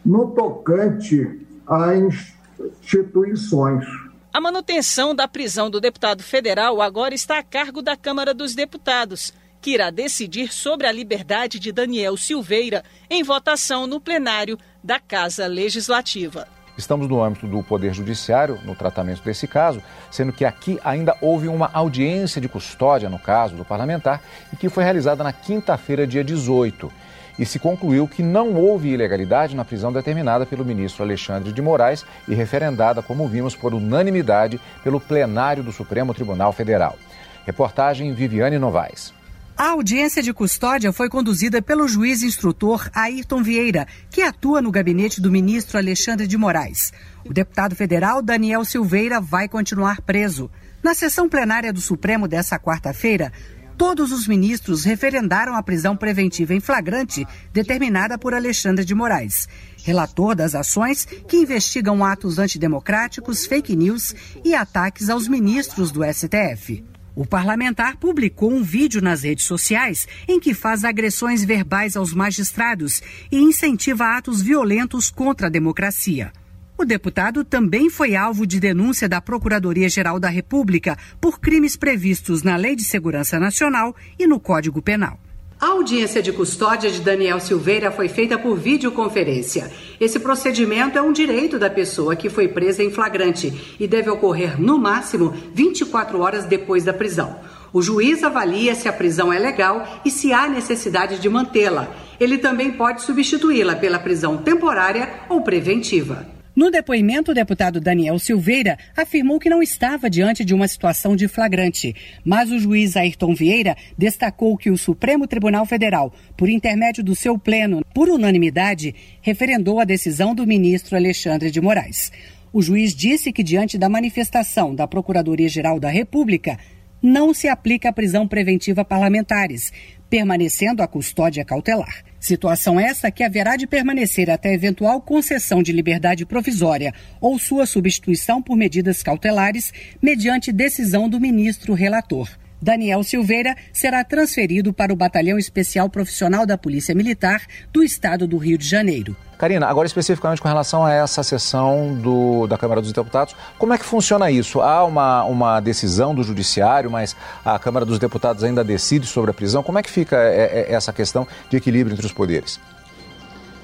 no 0.05 0.27
tocante 0.31 1.39
a 1.67 1.95
instituições. 1.95 3.85
A 4.31 4.39
manutenção 4.39 5.15
da 5.15 5.27
prisão 5.27 5.69
do 5.69 5.81
deputado 5.81 6.21
federal 6.21 6.81
agora 6.81 7.15
está 7.15 7.39
a 7.39 7.43
cargo 7.43 7.81
da 7.81 7.95
Câmara 7.97 8.33
dos 8.33 8.53
Deputados 8.53 9.33
que 9.61 9.71
irá 9.71 9.89
decidir 9.89 10.53
sobre 10.53 10.85
a 10.85 10.91
liberdade 10.91 11.57
de 11.57 11.71
Daniel 11.71 12.15
Silveira 12.15 12.83
em 13.09 13.23
votação 13.23 13.87
no 13.87 13.99
plenário 13.99 14.59
da 14.83 14.99
Casa 14.99 15.47
Legislativa. 15.47 16.47
Estamos 16.77 17.07
no 17.07 17.23
âmbito 17.23 17.47
do 17.47 17.63
Poder 17.63 17.91
Judiciário 17.91 18.59
no 18.63 18.75
tratamento 18.75 19.23
desse 19.23 19.47
caso, 19.47 19.81
sendo 20.11 20.31
que 20.31 20.45
aqui 20.45 20.79
ainda 20.83 21.15
houve 21.19 21.47
uma 21.47 21.71
audiência 21.73 22.39
de 22.39 22.47
custódia 22.47 23.09
no 23.09 23.17
caso 23.17 23.55
do 23.55 23.65
parlamentar 23.65 24.21
e 24.53 24.55
que 24.55 24.69
foi 24.69 24.83
realizada 24.83 25.23
na 25.23 25.33
quinta-feira, 25.33 26.05
dia 26.05 26.23
18. 26.23 26.91
E 27.37 27.45
se 27.45 27.59
concluiu 27.59 28.07
que 28.07 28.23
não 28.23 28.53
houve 28.53 28.89
ilegalidade 28.89 29.55
na 29.55 29.65
prisão 29.65 29.91
determinada 29.91 30.45
pelo 30.45 30.63
ministro 30.63 31.03
Alexandre 31.03 31.51
de 31.51 31.61
Moraes 31.61 32.05
e 32.27 32.33
referendada, 32.33 33.01
como 33.01 33.27
vimos, 33.27 33.55
por 33.55 33.73
unanimidade 33.73 34.59
pelo 34.83 34.99
plenário 34.99 35.63
do 35.63 35.71
Supremo 35.71 36.13
Tribunal 36.13 36.53
Federal. 36.53 36.97
Reportagem 37.45 38.13
Viviane 38.13 38.57
Novaes. 38.57 39.13
A 39.57 39.69
audiência 39.69 40.21
de 40.21 40.33
custódia 40.33 40.91
foi 40.91 41.07
conduzida 41.07 41.61
pelo 41.61 41.87
juiz 41.87 42.23
instrutor 42.23 42.89
Ayrton 42.93 43.41
Vieira, 43.41 43.87
que 44.09 44.21
atua 44.21 44.61
no 44.61 44.69
gabinete 44.69 45.21
do 45.21 45.31
ministro 45.31 45.77
Alexandre 45.77 46.27
de 46.27 46.37
Moraes. 46.37 46.91
O 47.23 47.31
deputado 47.31 47.73
federal 47.73 48.21
Daniel 48.21 48.65
Silveira 48.65 49.21
vai 49.21 49.47
continuar 49.47 50.01
preso. 50.01 50.51
Na 50.83 50.93
sessão 50.93 51.29
plenária 51.29 51.71
do 51.71 51.79
Supremo 51.79 52.27
dessa 52.27 52.59
quarta-feira, 52.59 53.31
todos 53.77 54.11
os 54.11 54.27
ministros 54.27 54.83
referendaram 54.83 55.55
a 55.55 55.63
prisão 55.63 55.95
preventiva 55.95 56.53
em 56.53 56.59
flagrante 56.59 57.25
determinada 57.51 58.17
por 58.17 58.33
Alexandre 58.33 58.85
de 58.85 58.95
Moraes, 58.95 59.47
relator 59.83 60.35
das 60.35 60.55
ações 60.55 61.05
que 61.05 61.37
investigam 61.37 62.03
atos 62.03 62.39
antidemocráticos, 62.39 63.45
fake 63.45 63.75
news 63.75 64.15
e 64.43 64.55
ataques 64.55 65.09
aos 65.09 65.27
ministros 65.27 65.91
do 65.91 66.01
STF. 66.03 66.83
O 67.15 67.25
parlamentar 67.25 67.95
publicou 67.97 68.51
um 68.51 68.61
vídeo 68.61 69.01
nas 69.01 69.23
redes 69.23 69.45
sociais 69.45 70.05
em 70.27 70.39
que 70.39 70.53
faz 70.53 70.83
agressões 70.83 71.45
verbais 71.45 71.95
aos 71.95 72.13
magistrados 72.13 73.01
e 73.31 73.37
incentiva 73.37 74.17
atos 74.17 74.41
violentos 74.41 75.09
contra 75.09 75.47
a 75.47 75.49
democracia. 75.49 76.33
O 76.77 76.83
deputado 76.83 77.45
também 77.45 77.89
foi 77.89 78.17
alvo 78.17 78.45
de 78.45 78.59
denúncia 78.59 79.07
da 79.07 79.21
Procuradoria-Geral 79.21 80.19
da 80.19 80.27
República 80.27 80.97
por 81.21 81.39
crimes 81.39 81.77
previstos 81.77 82.43
na 82.43 82.57
Lei 82.57 82.75
de 82.75 82.83
Segurança 82.83 83.39
Nacional 83.39 83.95
e 84.19 84.27
no 84.27 84.41
Código 84.41 84.81
Penal. 84.81 85.17
A 85.59 85.67
audiência 85.67 86.21
de 86.21 86.33
custódia 86.33 86.91
de 86.91 86.99
Daniel 86.99 87.39
Silveira 87.39 87.89
foi 87.89 88.09
feita 88.09 88.37
por 88.37 88.57
videoconferência. 88.57 89.71
Esse 90.01 90.19
procedimento 90.19 90.97
é 90.97 91.01
um 91.01 91.13
direito 91.13 91.57
da 91.57 91.69
pessoa 91.69 92.13
que 92.13 92.29
foi 92.29 92.49
presa 92.49 92.83
em 92.83 92.91
flagrante 92.91 93.75
e 93.79 93.87
deve 93.87 94.09
ocorrer 94.09 94.59
no 94.61 94.77
máximo 94.77 95.33
24 95.53 96.19
horas 96.19 96.43
depois 96.43 96.83
da 96.83 96.91
prisão. 96.91 97.39
O 97.71 97.81
juiz 97.81 98.21
avalia 98.21 98.75
se 98.75 98.89
a 98.89 98.93
prisão 98.93 99.31
é 99.31 99.39
legal 99.39 100.01
e 100.03 100.11
se 100.11 100.33
há 100.33 100.45
necessidade 100.49 101.19
de 101.19 101.29
mantê-la. 101.29 101.87
Ele 102.19 102.37
também 102.37 102.73
pode 102.73 103.01
substituí-la 103.03 103.77
pela 103.77 103.97
prisão 103.97 104.35
temporária 104.37 105.21
ou 105.29 105.41
preventiva. 105.41 106.34
No 106.55 106.71
depoimento, 106.71 107.31
o 107.31 107.33
deputado 107.33 107.81
Daniel 107.81 108.17
Silveira 108.17 108.79
afirmou 108.95 109.37
que 109.41 109.49
não 109.49 109.61
estava 109.61 110.09
diante 110.09 110.45
de 110.45 110.53
uma 110.53 110.69
situação 110.69 111.13
de 111.13 111.27
flagrante, 111.27 111.93
mas 112.23 112.49
o 112.49 112.57
juiz 112.57 112.95
Ayrton 112.95 113.35
Vieira 113.35 113.75
destacou 113.97 114.55
que 114.55 114.71
o 114.71 114.77
Supremo 114.77 115.27
Tribunal 115.27 115.65
Federal, 115.65 116.13
por 116.37 116.47
intermédio 116.47 117.03
do 117.03 117.13
seu 117.13 117.37
pleno, 117.37 117.83
por 117.93 118.07
unanimidade, 118.07 118.95
referendou 119.21 119.81
a 119.81 119.83
decisão 119.83 120.33
do 120.33 120.47
ministro 120.47 120.95
Alexandre 120.95 121.51
de 121.51 121.59
Moraes. 121.59 122.09
O 122.53 122.61
juiz 122.61 122.95
disse 122.95 123.33
que, 123.33 123.43
diante 123.43 123.77
da 123.77 123.89
manifestação 123.89 124.73
da 124.73 124.87
Procuradoria-Geral 124.87 125.77
da 125.77 125.89
República, 125.89 126.57
não 127.01 127.33
se 127.33 127.49
aplica 127.49 127.89
a 127.89 127.93
prisão 127.93 128.25
preventiva 128.27 128.85
parlamentares, 128.85 129.73
permanecendo 130.09 130.81
a 130.81 130.87
custódia 130.87 131.45
cautelar. 131.45 132.03
Situação 132.19 132.79
essa 132.79 133.11
que 133.11 133.23
haverá 133.23 133.55
de 133.55 133.67
permanecer 133.67 134.29
até 134.29 134.53
eventual 134.53 134.99
concessão 135.01 135.61
de 135.61 135.71
liberdade 135.71 136.25
provisória 136.25 136.93
ou 137.21 137.37
sua 137.37 137.65
substituição 137.65 138.41
por 138.41 138.55
medidas 138.55 139.03
cautelares, 139.03 139.71
mediante 140.01 140.51
decisão 140.51 141.07
do 141.07 141.19
ministro 141.19 141.73
relator. 141.73 142.29
Daniel 142.61 143.03
Silveira 143.03 143.55
será 143.71 144.03
transferido 144.03 144.73
para 144.73 144.91
o 144.91 144.95
Batalhão 144.95 145.37
Especial 145.37 145.89
Profissional 145.89 146.45
da 146.45 146.57
Polícia 146.57 146.95
Militar 146.95 147.45
do 147.71 147.83
Estado 147.83 148.25
do 148.27 148.37
Rio 148.37 148.57
de 148.57 148.67
Janeiro. 148.67 149.15
Karina, 149.37 149.67
agora 149.67 149.85
especificamente 149.85 150.41
com 150.41 150.47
relação 150.47 150.85
a 150.85 150.91
essa 150.93 151.21
sessão 151.21 151.93
do, 151.93 152.47
da 152.47 152.57
Câmara 152.57 152.81
dos 152.81 152.93
Deputados, 152.93 153.35
como 153.57 153.73
é 153.73 153.77
que 153.77 153.85
funciona 153.85 154.31
isso? 154.31 154.61
Há 154.61 154.83
uma, 154.85 155.23
uma 155.23 155.59
decisão 155.59 156.15
do 156.15 156.23
Judiciário, 156.23 156.89
mas 156.89 157.15
a 157.43 157.59
Câmara 157.59 157.85
dos 157.85 157.99
Deputados 157.99 158.43
ainda 158.43 158.63
decide 158.63 159.05
sobre 159.05 159.31
a 159.31 159.33
prisão? 159.33 159.61
Como 159.61 159.77
é 159.77 159.83
que 159.83 159.91
fica 159.91 160.15
é, 160.15 160.67
é, 160.69 160.73
essa 160.73 160.93
questão 160.93 161.27
de 161.49 161.57
equilíbrio 161.57 161.93
entre 161.93 162.05
os 162.05 162.13
poderes? 162.13 162.59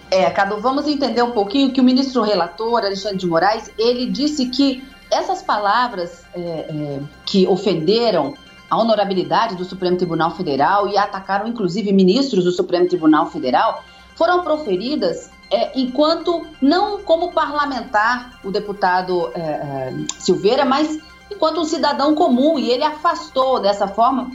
É, 0.10 0.30
Cadu, 0.30 0.60
vamos 0.60 0.88
entender 0.88 1.24
um 1.24 1.32
pouquinho 1.32 1.72
que 1.72 1.80
o 1.80 1.84
ministro 1.84 2.22
relator, 2.22 2.84
Alexandre 2.84 3.18
de 3.18 3.26
Moraes, 3.26 3.72
ele 3.78 4.08
disse 4.12 4.48
que 4.48 4.84
essas 5.10 5.42
palavras 5.42 6.24
é, 6.36 6.40
é 6.40 7.00
que 7.26 7.48
ofenderam 7.48 8.34
a 8.70 8.78
honorabilidade 8.78 9.56
do 9.56 9.64
Supremo 9.64 9.98
Tribunal 9.98 10.32
Federal 10.32 10.88
e 10.88 10.98
atacaram 10.98 11.48
inclusive 11.48 11.92
ministros 11.94 12.44
do 12.44 12.52
Supremo 12.52 12.88
Tribunal 12.88 13.30
Federal, 13.30 13.84
foram 14.16 14.44
proferidas 14.44 15.30
é, 15.52 15.72
enquanto 15.76 16.48
não 16.62 17.04
como 17.04 17.34
parlamentar, 17.34 18.40
o 18.44 18.50
deputado 18.50 19.30
é, 19.36 19.40
é, 19.40 19.94
Silveira, 20.18 20.64
mas 20.64 20.98
enquanto 21.30 21.60
um 21.60 21.66
cidadão 21.66 22.16
comum, 22.16 22.58
e 22.58 22.72
ele 22.72 22.84
afastou 22.84 23.60
dessa 23.60 23.88
forma, 23.88 24.32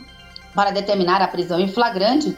para 0.54 0.70
determinar 0.70 1.22
a 1.22 1.28
prisão 1.28 1.58
em 1.58 1.68
flagrante, 1.68 2.36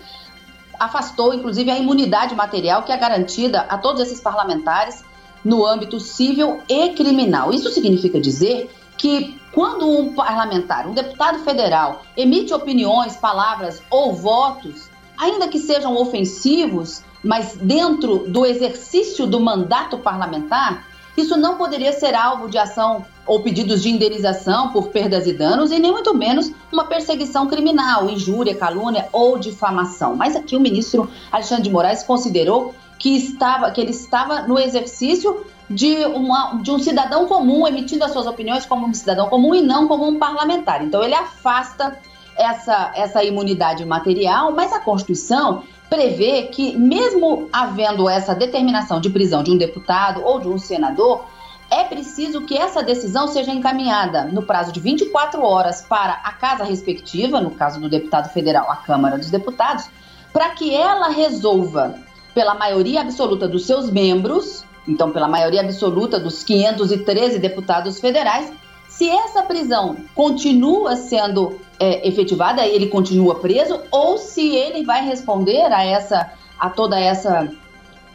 afastou 0.79 1.35
inclusive 1.35 1.71
a 1.71 1.79
imunidade 1.79 2.35
material 2.37 2.83
que 2.85 2.93
é 2.93 2.97
garantida 2.97 3.61
a 3.69 3.77
todos 3.77 4.01
esses 4.01 4.21
parlamentares 4.21 5.03
no 5.45 5.67
âmbito 5.67 5.99
civil 5.99 6.61
e 6.69 6.91
criminal. 6.91 7.53
Isso 7.53 7.71
significa 7.71 8.21
dizer 8.21 8.71
que 8.97 9.41
quando 9.53 9.89
um 9.89 10.15
parlamentar, 10.15 10.87
um 10.87 10.95
deputado 10.95 11.41
federal, 11.41 12.03
emite 12.17 12.55
opiniões, 12.55 13.17
palavras 13.17 13.83
ou 13.91 14.13
votos, 14.13 14.89
ainda 15.17 15.49
que 15.49 15.59
sejam 15.59 15.97
ofensivos, 15.97 17.03
mas 17.23 17.57
dentro 17.57 18.19
do 18.29 18.47
exercício 18.47 19.27
do 19.27 19.41
mandato 19.41 19.99
parlamentar, 19.99 20.87
isso 21.17 21.37
não 21.37 21.57
poderia 21.57 21.93
ser 21.93 22.15
alvo 22.15 22.49
de 22.49 22.57
ação 22.57 23.05
ou 23.27 23.43
pedidos 23.43 23.83
de 23.83 23.91
indenização 23.91 24.71
por 24.71 24.89
perdas 24.89 25.27
e 25.27 25.33
danos, 25.33 25.73
e 25.73 25.79
nem 25.79 25.91
muito 25.91 26.15
menos 26.15 26.53
uma 26.73 26.85
perseguição 26.85 27.49
criminal, 27.49 28.09
injúria, 28.09 28.55
calúnia 28.55 29.09
ou 29.13 29.37
difamação. 29.37 30.15
Mas 30.15 30.37
aqui 30.37 30.57
o 30.57 30.61
ministro 30.61 31.11
Alexandre 31.31 31.65
de 31.65 31.71
Moraes 31.71 32.05
considerou 32.05 32.75
que, 32.99 33.17
estava, 33.17 33.71
que 33.71 33.81
ele 33.81 33.91
estava 33.91 34.43
no 34.43 34.59
exercício 34.59 35.45
de, 35.69 36.05
uma, 36.07 36.55
de 36.63 36.71
um 36.71 36.79
cidadão 36.79 37.27
comum, 37.27 37.67
emitindo 37.67 38.05
as 38.05 38.13
suas 38.13 38.27
opiniões 38.27 38.65
como 38.65 38.87
um 38.87 38.95
cidadão 38.95 39.29
comum 39.29 39.55
e 39.55 39.61
não 39.61 39.89
como 39.89 40.07
um 40.07 40.19
parlamentar. 40.19 40.85
Então 40.85 41.03
ele 41.03 41.15
afasta 41.15 41.99
essa, 42.37 42.93
essa 42.95 43.25
imunidade 43.25 43.85
material, 43.85 44.53
mas 44.53 44.73
a 44.73 44.79
Constituição 44.79 45.65
prevê 45.89 46.43
que, 46.45 46.77
mesmo 46.77 47.49
havendo 47.53 48.09
essa 48.09 48.35
determinação 48.35 49.01
de 49.01 49.11
prisão 49.11 49.43
de 49.43 49.51
um 49.51 49.57
deputado 49.57 50.23
ou 50.23 50.41
de 50.41 50.49
um 50.49 50.59
senador, 50.59 51.25
é 51.71 51.85
preciso 51.85 52.43
que 52.43 52.57
essa 52.57 52.83
decisão 52.83 53.29
seja 53.29 53.53
encaminhada 53.53 54.25
no 54.25 54.43
prazo 54.43 54.73
de 54.73 54.81
24 54.81 55.43
horas 55.43 55.83
para 55.83 56.15
a 56.25 56.33
casa 56.33 56.65
respectiva, 56.65 57.41
no 57.41 57.51
caso 57.51 57.81
do 57.81 57.89
deputado 57.89 58.33
federal, 58.33 58.71
a 58.71 58.77
Câmara 58.77 59.19
dos 59.19 59.31
Deputados, 59.31 59.89
para 60.33 60.51
que 60.51 60.75
ela 60.75 61.09
resolva, 61.09 61.95
pela 62.35 62.55
maioria 62.55 63.01
absoluta 63.01 63.47
dos 63.47 63.67
seus 63.67 63.91
membros, 63.91 64.65
então 64.87 65.11
pela 65.11 65.29
maioria 65.29 65.61
absoluta 65.61 66.19
dos 66.19 66.43
513 66.43 67.39
deputados 67.39 68.01
federais, 68.01 68.51
se 68.99 69.09
essa 69.09 69.45
prisão 69.45 69.97
continua 70.13 70.97
sendo 70.97 71.61
é, 71.79 72.07
efetivada, 72.09 72.67
ele 72.67 72.89
continua 72.89 73.37
preso, 73.37 73.81
ou 73.93 74.19
se 74.19 74.57
ele 74.57 74.85
vai 74.85 75.07
responder 75.07 75.73
a 75.73 75.85
essa, 75.85 76.33
a 76.59 76.69
toda 76.69 76.99
essa 76.99 77.49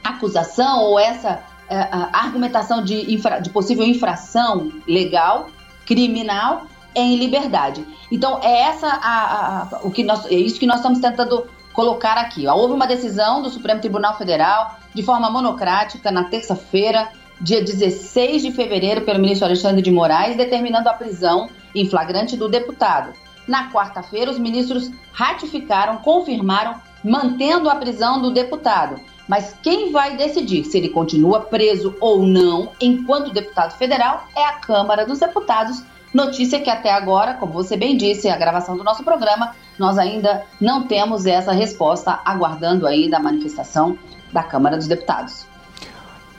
acusação 0.04 0.84
ou 0.84 1.00
essa 1.00 1.42
é, 1.70 1.88
argumentação 2.12 2.84
de, 2.84 3.14
infra, 3.14 3.40
de 3.40 3.50
possível 3.50 3.86
infração 3.86 4.74
legal, 4.86 5.48
criminal, 5.86 6.68
em 6.94 7.16
liberdade. 7.16 7.88
Então, 8.12 8.42
é 8.44 8.64
essa 8.64 8.88
a, 8.88 9.62
a, 9.62 9.80
o 9.84 9.90
que 9.90 10.04
nós, 10.04 10.26
é 10.26 10.36
isso 10.36 10.60
que 10.60 10.68
nós 10.68 10.78
estamos 10.78 11.00
tentando 11.00 11.46
colocar 11.72 12.18
aqui. 12.18 12.46
Houve 12.46 12.74
uma 12.74 12.86
decisão 12.86 13.42
do 13.42 13.50
Supremo 13.50 13.80
Tribunal 13.80 14.18
Federal 14.18 14.78
de 14.94 15.02
forma 15.02 15.30
monocrática 15.30 16.12
na 16.12 16.26
terça-feira, 16.26 17.08
dia 17.44 17.62
16 17.62 18.42
de 18.42 18.52
fevereiro, 18.54 19.02
pelo 19.02 19.20
ministro 19.20 19.46
Alexandre 19.46 19.82
de 19.82 19.92
Moraes, 19.92 20.38
determinando 20.38 20.88
a 20.88 20.94
prisão 20.94 21.50
em 21.76 21.86
flagrante 21.90 22.38
do 22.38 22.48
deputado. 22.48 23.12
Na 23.46 23.70
quarta-feira, 23.70 24.32
os 24.32 24.40
ministros 24.40 24.90
ratificaram, 25.12 25.98
confirmaram, 25.98 26.76
mantendo 27.04 27.70
a 27.70 27.76
prisão 27.76 28.22
do 28.22 28.32
deputado. 28.32 28.96
Mas 29.28 29.54
quem 29.62 29.92
vai 29.92 30.16
decidir 30.16 30.64
se 30.64 30.78
ele 30.78 30.88
continua 30.88 31.42
preso 31.42 31.96
ou 32.00 32.26
não, 32.26 32.72
enquanto 32.80 33.34
deputado 33.34 33.78
federal, 33.78 34.26
é 34.34 34.46
a 34.46 34.54
Câmara 34.54 35.06
dos 35.06 35.20
Deputados. 35.20 35.84
Notícia 36.14 36.62
que 36.62 36.70
até 36.70 36.92
agora, 36.92 37.34
como 37.34 37.52
você 37.52 37.76
bem 37.76 37.98
disse, 37.98 38.30
a 38.30 38.38
gravação 38.38 38.78
do 38.78 38.84
nosso 38.86 39.04
programa, 39.04 39.54
nós 39.78 39.98
ainda 39.98 40.46
não 40.62 40.84
temos 40.84 41.26
essa 41.26 41.52
resposta, 41.52 42.22
aguardando 42.24 42.88
ainda 42.88 43.18
a 43.18 43.22
manifestação 43.22 43.98
da 44.32 44.44
Câmara 44.44 44.78
dos 44.78 44.88
Deputados. 44.88 45.53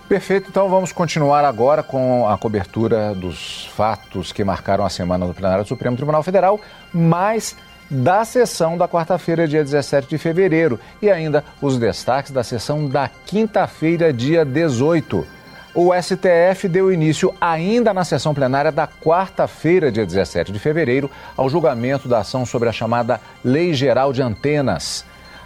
Perfeito, 0.09 0.51
então 0.51 0.69
vamos 0.69 0.93
continuar 0.93 1.47
agora 1.47 1.83
com 1.83 2.29
a 2.29 2.37
cobertura 2.37 3.15
dos 3.15 3.67
fatos 3.75 4.33
que 4.33 4.45
marcaram 4.45 4.85
a 4.85 4.91
semana 4.91 5.27
do 5.27 5.33
plenário 5.33 5.65
do 5.65 5.69
Supremo 5.69 5.97
Tribunal 5.97 6.23
Federal, 6.23 6.61
mas 6.93 7.57
da 7.91 8.23
sessão 8.25 8.77
da 8.77 8.87
quarta-feira, 8.87 9.49
dia 9.49 9.65
17 9.65 10.07
de 10.09 10.19
fevereiro, 10.19 10.79
e 11.01 11.11
ainda 11.11 11.43
os 11.61 11.79
destaques 11.79 12.33
da 12.33 12.45
sessão 12.45 12.87
da 12.87 13.09
quinta-feira, 13.09 14.13
dia 14.13 14.45
18. 14.45 15.27
O 15.75 15.91
STF 15.95 16.69
deu 16.69 16.93
início, 16.93 17.35
ainda 17.41 17.93
na 17.93 18.05
sessão 18.05 18.35
plenária 18.35 18.71
da 18.71 18.87
quarta-feira, 18.87 19.91
dia 19.91 20.05
17 20.05 20.53
de 20.53 20.59
fevereiro, 20.59 21.11
ao 21.37 21.49
julgamento 21.49 22.09
da 22.09 22.19
ação 22.19 22.45
sobre 22.45 22.69
a 22.69 22.73
chamada 22.73 23.21
Lei 23.43 23.73
Geral 23.73 24.13
de 24.13 24.23
Antenas. 24.23 25.05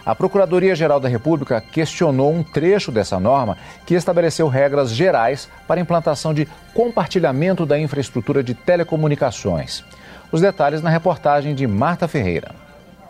A 0.09 0.15
Procuradoria-Geral 0.15 0.99
da 0.99 1.07
República 1.07 1.61
questionou 1.61 2.33
um 2.33 2.41
trecho 2.41 2.91
dessa 2.91 3.19
norma 3.19 3.55
que 3.85 3.93
estabeleceu 3.93 4.47
regras 4.47 4.89
gerais 4.89 5.47
para 5.67 5.79
implantação 5.79 6.33
de 6.33 6.47
compartilhamento 6.73 7.63
da 7.63 7.77
infraestrutura 7.77 8.41
de 8.41 8.55
telecomunicações. 8.55 9.83
Os 10.31 10.41
detalhes 10.41 10.81
na 10.81 10.89
reportagem 10.89 11.53
de 11.53 11.67
Marta 11.67 12.07
Ferreira. 12.07 12.55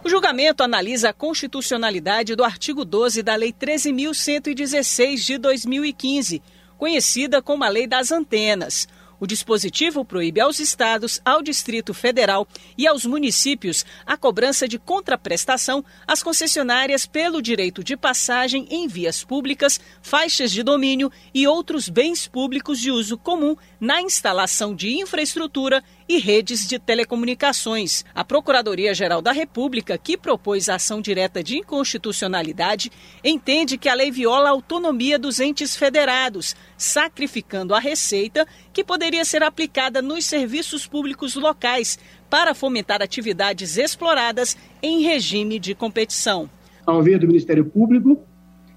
O 0.03 0.09
julgamento 0.09 0.61
analisa 0.61 1.11
a 1.11 1.13
constitucionalidade 1.13 2.35
do 2.35 2.43
artigo 2.43 2.83
12 2.83 3.23
da 3.23 3.33
Lei 3.33 3.53
13.116 3.53 5.25
de 5.25 5.37
2015, 5.37 6.41
conhecida 6.77 7.41
como 7.41 7.63
a 7.63 7.69
Lei 7.69 7.87
das 7.87 8.11
Antenas. 8.11 8.89
O 9.19 9.27
dispositivo 9.27 10.05
proíbe 10.05 10.39
aos 10.39 10.59
estados, 10.59 11.19
ao 11.25 11.41
Distrito 11.41 11.93
Federal 11.93 12.47
e 12.77 12.87
aos 12.87 13.05
municípios 13.05 13.85
a 14.05 14.15
cobrança 14.15 14.67
de 14.67 14.79
contraprestação 14.79 15.83
às 16.07 16.23
concessionárias 16.23 17.05
pelo 17.05 17.41
direito 17.41 17.83
de 17.83 17.97
passagem 17.97 18.65
em 18.69 18.87
vias 18.87 19.23
públicas, 19.23 19.79
faixas 20.01 20.51
de 20.51 20.63
domínio 20.63 21.11
e 21.33 21.45
outros 21.45 21.89
bens 21.89 22.27
públicos 22.27 22.79
de 22.79 22.91
uso 22.91 23.17
comum 23.17 23.57
na 23.79 24.01
instalação 24.01 24.75
de 24.75 24.99
infraestrutura 24.99 25.81
e 26.07 26.17
redes 26.17 26.67
de 26.67 26.77
telecomunicações. 26.77 28.03
A 28.13 28.23
Procuradoria-Geral 28.23 29.21
da 29.21 29.31
República, 29.31 29.97
que 29.97 30.17
propôs 30.17 30.67
a 30.67 30.75
ação 30.75 31.01
direta 31.01 31.43
de 31.43 31.57
inconstitucionalidade, 31.57 32.91
entende 33.23 33.77
que 33.77 33.87
a 33.87 33.93
lei 33.93 34.11
viola 34.11 34.49
a 34.49 34.51
autonomia 34.51 35.17
dos 35.17 35.39
entes 35.39 35.75
federados, 35.75 36.55
sacrificando 36.77 37.73
a 37.73 37.79
receita 37.79 38.45
que 38.73 38.83
poderia 38.83 39.23
ser 39.23 39.43
aplicada 39.43 40.01
nos 40.01 40.25
serviços 40.25 40.85
públicos 40.85 41.35
locais 41.35 41.97
para 42.29 42.53
fomentar 42.53 43.01
atividades 43.01 43.77
exploradas 43.77 44.57
em 44.81 45.01
regime 45.01 45.57
de 45.59 45.73
competição. 45.73 46.49
Ao 46.85 47.01
ver 47.01 47.19
do 47.19 47.27
Ministério 47.27 47.65
Público, 47.65 48.19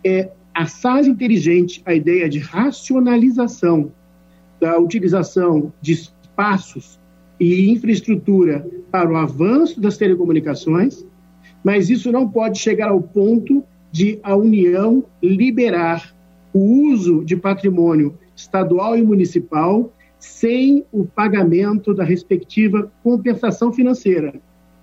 é 0.04 0.30
assaz 0.54 1.06
inteligente 1.06 1.82
a 1.84 1.94
ideia 1.94 2.28
de 2.28 2.38
racionalização 2.38 3.92
da 4.62 4.78
utilização 4.78 5.72
de 5.80 5.90
espaços 5.94 7.00
e 7.40 7.68
infraestrutura 7.68 8.64
para 8.92 9.10
o 9.10 9.16
avanço 9.16 9.80
das 9.80 9.96
telecomunicações, 9.96 11.04
mas 11.64 11.90
isso 11.90 12.12
não 12.12 12.28
pode 12.28 12.60
chegar 12.60 12.90
ao 12.90 13.02
ponto 13.02 13.64
de 13.90 14.20
a 14.22 14.36
União 14.36 15.04
liberar 15.20 16.14
o 16.54 16.92
uso 16.92 17.24
de 17.24 17.36
patrimônio 17.36 18.16
estadual 18.36 18.96
e 18.96 19.02
municipal 19.02 19.92
sem 20.20 20.84
o 20.92 21.04
pagamento 21.04 21.92
da 21.92 22.04
respectiva 22.04 22.88
compensação 23.02 23.72
financeira, 23.72 24.32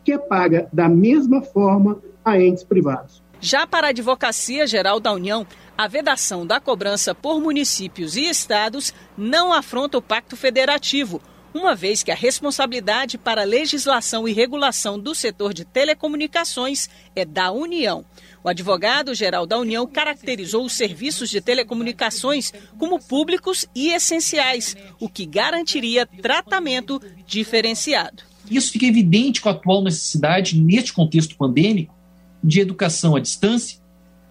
que 0.03 0.11
é 0.11 0.17
paga 0.17 0.67
da 0.73 0.89
mesma 0.89 1.41
forma 1.41 2.01
a 2.25 2.37
entes 2.37 2.65
privados. 2.65 3.23
Já 3.41 3.65
para 3.65 3.87
a 3.87 3.89
Advocacia 3.91 4.67
Geral 4.67 4.99
da 4.99 5.13
União, 5.13 5.47
a 5.77 5.87
vedação 5.87 6.45
da 6.45 6.59
cobrança 6.59 7.15
por 7.15 7.39
municípios 7.39 8.17
e 8.17 8.25
estados 8.25 8.93
não 9.17 9.53
afronta 9.53 9.97
o 9.97 10.01
Pacto 10.01 10.35
Federativo, 10.35 11.21
uma 11.53 11.73
vez 11.73 12.03
que 12.03 12.11
a 12.11 12.15
responsabilidade 12.15 13.17
para 13.17 13.41
a 13.41 13.45
legislação 13.45 14.27
e 14.27 14.33
regulação 14.33 14.99
do 14.99 15.15
setor 15.15 15.53
de 15.53 15.63
telecomunicações 15.63 16.89
é 17.15 17.23
da 17.23 17.49
União. 17.51 18.05
O 18.43 18.49
advogado-geral 18.49 19.47
da 19.47 19.57
União 19.57 19.87
caracterizou 19.87 20.65
os 20.65 20.73
serviços 20.73 21.29
de 21.29 21.39
telecomunicações 21.39 22.53
como 22.77 22.99
públicos 22.99 23.65
e 23.73 23.89
essenciais, 23.89 24.75
o 24.99 25.07
que 25.07 25.25
garantiria 25.25 26.05
tratamento 26.05 27.01
diferenciado. 27.25 28.23
Isso 28.51 28.71
fica 28.71 28.85
evidente 28.85 29.41
com 29.41 29.49
a 29.49 29.53
atual 29.53 29.81
necessidade, 29.81 30.59
neste 30.59 30.91
contexto 30.91 31.35
pandêmico, 31.35 31.98
de 32.43 32.59
educação 32.61 33.15
à 33.15 33.19
distância, 33.19 33.79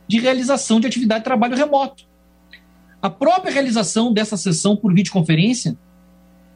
de 0.07 0.19
realização 0.19 0.81
de 0.81 0.87
atividade 0.87 1.21
de 1.21 1.25
trabalho 1.25 1.57
remoto. 1.57 2.05
A 3.01 3.11
própria 3.11 3.53
realização 3.53 4.13
dessa 4.13 4.37
sessão 4.37 4.77
por 4.77 4.93
videoconferência 4.93 5.79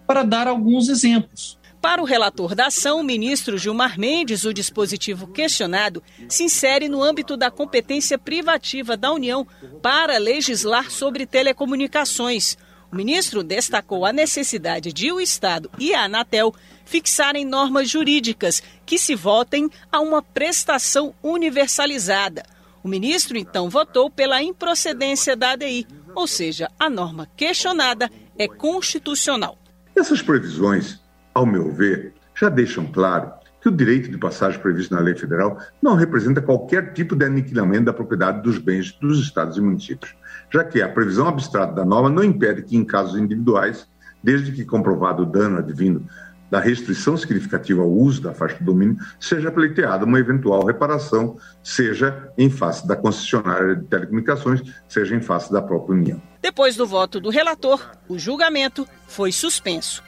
para 0.06 0.22
dar 0.22 0.48
alguns 0.48 0.88
exemplos. 0.88 1.58
Para 1.80 2.00
o 2.00 2.04
relator 2.04 2.54
da 2.54 2.66
ação, 2.66 3.00
o 3.00 3.04
ministro 3.04 3.58
Gilmar 3.58 3.98
Mendes, 3.98 4.44
o 4.44 4.54
dispositivo 4.54 5.26
questionado 5.26 6.00
se 6.28 6.44
insere 6.44 6.88
no 6.88 7.02
âmbito 7.02 7.36
da 7.36 7.50
competência 7.50 8.16
privativa 8.16 8.96
da 8.96 9.12
União 9.12 9.44
para 9.82 10.16
legislar 10.16 10.92
sobre 10.92 11.26
telecomunicações. 11.26 12.56
O 12.92 12.96
ministro 12.96 13.42
destacou 13.42 14.04
a 14.04 14.12
necessidade 14.12 14.92
de 14.92 15.10
o 15.10 15.18
Estado 15.18 15.70
e 15.78 15.94
a 15.94 16.04
Anatel 16.04 16.54
fixarem 16.84 17.42
normas 17.42 17.88
jurídicas 17.88 18.62
que 18.84 18.98
se 18.98 19.14
votem 19.14 19.70
a 19.90 19.98
uma 19.98 20.20
prestação 20.20 21.14
universalizada. 21.22 22.42
O 22.84 22.88
ministro 22.88 23.38
então 23.38 23.70
votou 23.70 24.10
pela 24.10 24.42
improcedência 24.42 25.34
da 25.34 25.52
ADI, 25.52 25.86
ou 26.14 26.26
seja, 26.26 26.68
a 26.78 26.90
norma 26.90 27.26
questionada 27.34 28.10
é 28.38 28.46
constitucional. 28.46 29.56
Essas 29.96 30.20
previsões, 30.20 31.00
ao 31.32 31.46
meu 31.46 31.72
ver, 31.72 32.12
já 32.34 32.50
deixam 32.50 32.84
claro 32.84 33.32
que 33.62 33.70
o 33.70 33.72
direito 33.72 34.10
de 34.10 34.18
passagem 34.18 34.60
previsto 34.60 34.92
na 34.92 35.00
lei 35.00 35.14
federal 35.14 35.56
não 35.80 35.94
representa 35.94 36.42
qualquer 36.42 36.92
tipo 36.92 37.16
de 37.16 37.24
aniquilamento 37.24 37.84
da 37.84 37.92
propriedade 37.94 38.42
dos 38.42 38.58
bens 38.58 38.92
dos 38.92 39.18
estados 39.20 39.56
e 39.56 39.62
municípios, 39.62 40.14
já 40.52 40.62
que 40.62 40.82
a 40.82 40.88
previsão 40.88 41.26
abstrata 41.26 41.72
da 41.72 41.84
norma 41.84 42.10
não 42.10 42.22
impede 42.22 42.62
que, 42.62 42.76
em 42.76 42.84
casos 42.84 43.18
individuais, 43.18 43.88
desde 44.22 44.52
que 44.52 44.64
comprovado 44.64 45.22
o 45.22 45.26
dano 45.26 45.58
advindo 45.58 46.06
da 46.50 46.60
restrição 46.60 47.16
significativa 47.16 47.80
ao 47.80 47.90
uso 47.90 48.20
da 48.20 48.34
faixa 48.34 48.58
de 48.58 48.64
domínio, 48.64 48.98
seja 49.18 49.50
pleiteada 49.50 50.04
uma 50.04 50.18
eventual 50.18 50.66
reparação, 50.66 51.38
seja 51.62 52.30
em 52.36 52.50
face 52.50 52.86
da 52.86 52.94
concessionária 52.94 53.74
de 53.74 53.86
telecomunicações, 53.86 54.62
seja 54.86 55.16
em 55.16 55.22
face 55.22 55.50
da 55.50 55.62
própria 55.62 55.96
União. 55.96 56.22
Depois 56.42 56.76
do 56.76 56.86
voto 56.86 57.18
do 57.18 57.30
relator, 57.30 57.80
o 58.06 58.18
julgamento 58.18 58.86
foi 59.08 59.32
suspenso. 59.32 60.02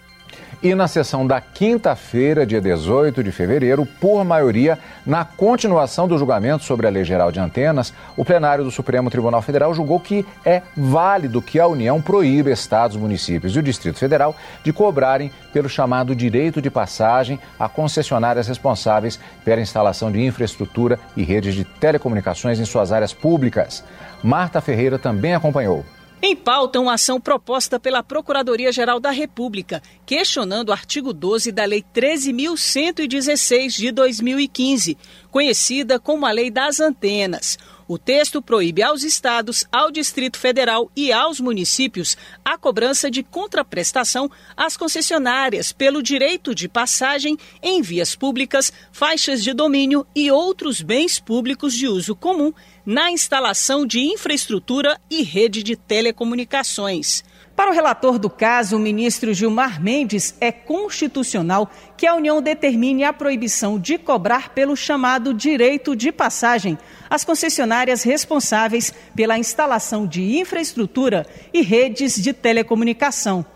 E 0.64 0.75
na 0.75 0.88
sessão 0.88 1.27
da 1.27 1.42
quinta-feira, 1.42 2.47
dia 2.47 2.59
18 2.59 3.23
de 3.23 3.31
fevereiro, 3.31 3.85
por 3.85 4.25
maioria, 4.25 4.79
na 5.05 5.23
continuação 5.23 6.09
do 6.09 6.16
julgamento 6.16 6.64
sobre 6.64 6.87
a 6.87 6.90
Lei 6.90 7.05
Geral 7.05 7.31
de 7.31 7.38
Antenas, 7.38 7.92
o 8.16 8.25
plenário 8.25 8.64
do 8.64 8.70
Supremo 8.70 9.11
Tribunal 9.11 9.42
Federal 9.42 9.75
julgou 9.75 10.01
que 10.01 10.25
é 10.42 10.62
válido 10.75 11.42
que 11.42 11.61
a 11.61 11.66
União 11.66 12.01
proíba 12.01 12.51
estados, 12.51 12.97
municípios 12.97 13.55
e 13.55 13.59
o 13.59 13.62
Distrito 13.62 13.99
Federal 13.99 14.35
de 14.62 14.73
cobrarem 14.73 15.31
pelo 15.53 15.68
chamado 15.68 16.16
direito 16.16 16.62
de 16.62 16.70
passagem 16.70 17.38
a 17.61 17.68
concessionárias 17.68 18.49
responsáveis 18.49 19.20
pela 19.44 19.61
instalação 19.61 20.11
de 20.11 20.25
infraestrutura 20.25 20.99
e 21.14 21.23
redes 21.23 21.55
de 21.55 21.64
telecomunicações 21.64 22.59
em 22.59 22.64
suas 22.64 22.90
áreas 22.90 23.12
públicas. 23.12 23.85
Marta 24.23 24.62
Ferreira 24.62 24.99
também 24.99 25.35
acompanhou. 25.35 25.85
Em 26.26 26.34
pauta, 26.34 26.80
uma 26.80 26.94
ação 26.94 27.20
proposta 27.20 27.78
pela 27.78 28.02
Procuradoria-Geral 28.02 28.98
da 28.98 29.10
República, 29.10 29.82
questionando 30.06 30.70
o 30.70 30.72
artigo 30.72 31.12
12 31.12 31.52
da 31.52 31.66
Lei 31.66 31.84
13.116 31.94 33.76
de 33.76 33.92
2015, 33.92 34.96
conhecida 35.30 36.00
como 36.00 36.24
a 36.24 36.30
Lei 36.30 36.50
das 36.50 36.80
Antenas. 36.80 37.58
O 37.87 37.99
texto 37.99 38.40
proíbe 38.40 38.83
aos 38.83 39.03
estados, 39.03 39.66
ao 39.70 39.90
Distrito 39.90 40.38
Federal 40.38 40.90
e 40.97 41.12
aos 41.12 41.38
municípios 41.38 42.16
a 42.42 42.57
cobrança 42.57 43.11
de 43.11 43.23
contraprestação 43.23 44.31
às 44.57 44.75
concessionárias 44.77 45.70
pelo 45.70 46.03
direito 46.03 46.55
de 46.55 46.66
passagem 46.66 47.37
em 47.62 47.83
vias 47.83 48.16
públicas, 48.16 48.73
faixas 48.90 49.42
de 49.42 49.53
domínio 49.53 50.07
e 50.14 50.31
outros 50.31 50.81
bens 50.81 51.20
públicos 51.20 51.75
de 51.75 51.87
uso 51.87 52.16
comum 52.16 52.53
na 52.87 53.11
instalação 53.11 53.87
de 53.87 54.01
infraestrutura 54.01 54.99
e 55.11 55.23
rede 55.23 55.62
de 55.62 55.77
telecomunicações. 55.77 57.23
Para 57.56 57.70
o 57.70 57.74
relator 57.74 58.18
do 58.18 58.28
caso, 58.28 58.76
o 58.76 58.80
ministro 58.80 59.32
Gilmar 59.32 59.80
Mendes, 59.80 60.34
é 60.40 60.50
constitucional 60.50 61.70
que 61.96 62.04
a 62.04 62.16
União 62.16 62.42
determine 62.42 63.04
a 63.04 63.12
proibição 63.12 63.78
de 63.78 63.96
cobrar 63.96 64.48
pelo 64.48 64.76
chamado 64.76 65.32
direito 65.32 65.94
de 65.94 66.10
passagem 66.10 66.76
as 67.08 67.24
concessionárias 67.24 68.02
responsáveis 68.02 68.92
pela 69.14 69.38
instalação 69.38 70.04
de 70.04 70.36
infraestrutura 70.36 71.24
e 71.52 71.62
redes 71.62 72.20
de 72.20 72.32
telecomunicação. 72.32 73.46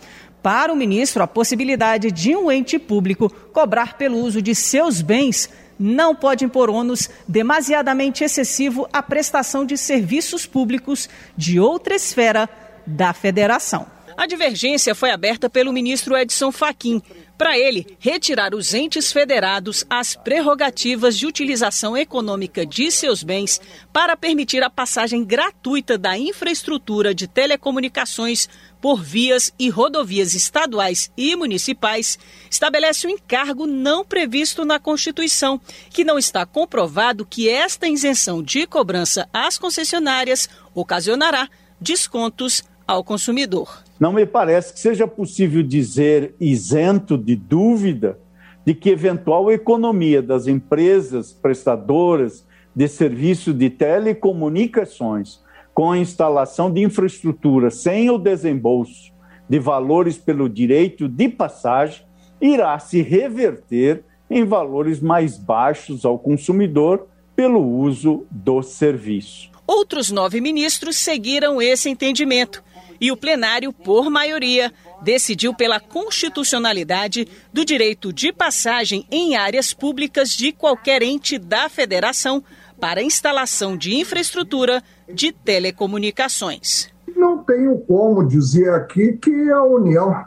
Para 0.40 0.72
o 0.72 0.76
ministro, 0.76 1.20
a 1.20 1.26
possibilidade 1.26 2.12
de 2.12 2.36
um 2.36 2.52
ente 2.52 2.78
público 2.78 3.28
cobrar 3.52 3.98
pelo 3.98 4.18
uso 4.18 4.40
de 4.40 4.54
seus 4.54 5.02
bens 5.02 5.50
não 5.76 6.14
pode 6.14 6.44
impor 6.44 6.70
ônus 6.70 7.10
demasiadamente 7.26 8.22
excessivo 8.22 8.88
à 8.92 9.02
prestação 9.02 9.64
de 9.64 9.76
serviços 9.76 10.46
públicos 10.46 11.08
de 11.36 11.58
outra 11.58 11.96
esfera 11.96 12.48
da 12.88 13.12
federação. 13.12 13.86
A 14.18 14.26
divergência 14.26 14.96
foi 14.96 15.12
aberta 15.12 15.48
pelo 15.48 15.72
ministro 15.72 16.16
Edson 16.16 16.50
Fachin. 16.50 17.00
Para 17.36 17.56
ele, 17.56 17.86
retirar 18.00 18.52
os 18.52 18.74
entes 18.74 19.12
federados 19.12 19.86
as 19.88 20.16
prerrogativas 20.16 21.16
de 21.16 21.24
utilização 21.24 21.96
econômica 21.96 22.66
de 22.66 22.90
seus 22.90 23.22
bens 23.22 23.60
para 23.92 24.16
permitir 24.16 24.60
a 24.64 24.68
passagem 24.68 25.24
gratuita 25.24 25.96
da 25.96 26.18
infraestrutura 26.18 27.14
de 27.14 27.28
telecomunicações 27.28 28.48
por 28.80 29.00
vias 29.00 29.52
e 29.56 29.68
rodovias 29.68 30.34
estaduais 30.34 31.12
e 31.16 31.36
municipais 31.36 32.18
estabelece 32.50 33.06
um 33.06 33.10
encargo 33.10 33.68
não 33.68 34.04
previsto 34.04 34.64
na 34.64 34.80
Constituição, 34.80 35.60
que 35.90 36.02
não 36.02 36.18
está 36.18 36.44
comprovado 36.44 37.24
que 37.24 37.48
esta 37.48 37.86
isenção 37.86 38.42
de 38.42 38.66
cobrança 38.66 39.28
às 39.32 39.56
concessionárias 39.56 40.48
ocasionará 40.74 41.48
descontos 41.80 42.64
ao 42.88 43.04
consumidor. 43.04 43.84
Não 44.00 44.14
me 44.14 44.24
parece 44.24 44.72
que 44.72 44.80
seja 44.80 45.06
possível 45.06 45.62
dizer, 45.62 46.34
isento 46.40 47.18
de 47.18 47.36
dúvida, 47.36 48.18
de 48.64 48.74
que 48.74 48.88
eventual 48.88 49.52
economia 49.52 50.22
das 50.22 50.46
empresas 50.46 51.30
prestadoras 51.30 52.46
de 52.74 52.88
serviço 52.88 53.52
de 53.52 53.68
telecomunicações 53.68 55.40
com 55.74 55.92
a 55.92 55.98
instalação 55.98 56.72
de 56.72 56.82
infraestrutura 56.82 57.70
sem 57.70 58.10
o 58.10 58.16
desembolso 58.18 59.12
de 59.48 59.58
valores 59.58 60.16
pelo 60.16 60.48
direito 60.48 61.08
de 61.08 61.28
passagem 61.28 62.04
irá 62.40 62.78
se 62.78 63.02
reverter 63.02 64.02
em 64.30 64.44
valores 64.44 65.00
mais 65.00 65.36
baixos 65.36 66.04
ao 66.04 66.18
consumidor 66.18 67.06
pelo 67.34 67.60
uso 67.60 68.26
do 68.30 68.62
serviço. 68.62 69.50
Outros 69.66 70.10
nove 70.10 70.40
ministros 70.40 70.96
seguiram 70.96 71.60
esse 71.60 71.88
entendimento 71.88 72.62
e 73.00 73.12
o 73.12 73.16
plenário, 73.16 73.72
por 73.72 74.10
maioria, 74.10 74.72
decidiu 75.02 75.54
pela 75.54 75.78
constitucionalidade 75.78 77.28
do 77.52 77.64
direito 77.64 78.12
de 78.12 78.32
passagem 78.32 79.06
em 79.10 79.36
áreas 79.36 79.72
públicas 79.72 80.30
de 80.30 80.52
qualquer 80.52 81.02
ente 81.02 81.38
da 81.38 81.68
federação 81.68 82.42
para 82.80 83.02
instalação 83.02 83.76
de 83.76 83.96
infraestrutura 83.96 84.82
de 85.12 85.32
telecomunicações. 85.32 86.88
Não 87.16 87.42
tenho 87.42 87.78
como 87.80 88.26
dizer 88.26 88.72
aqui 88.74 89.14
que 89.14 89.50
a 89.50 89.62
União, 89.62 90.24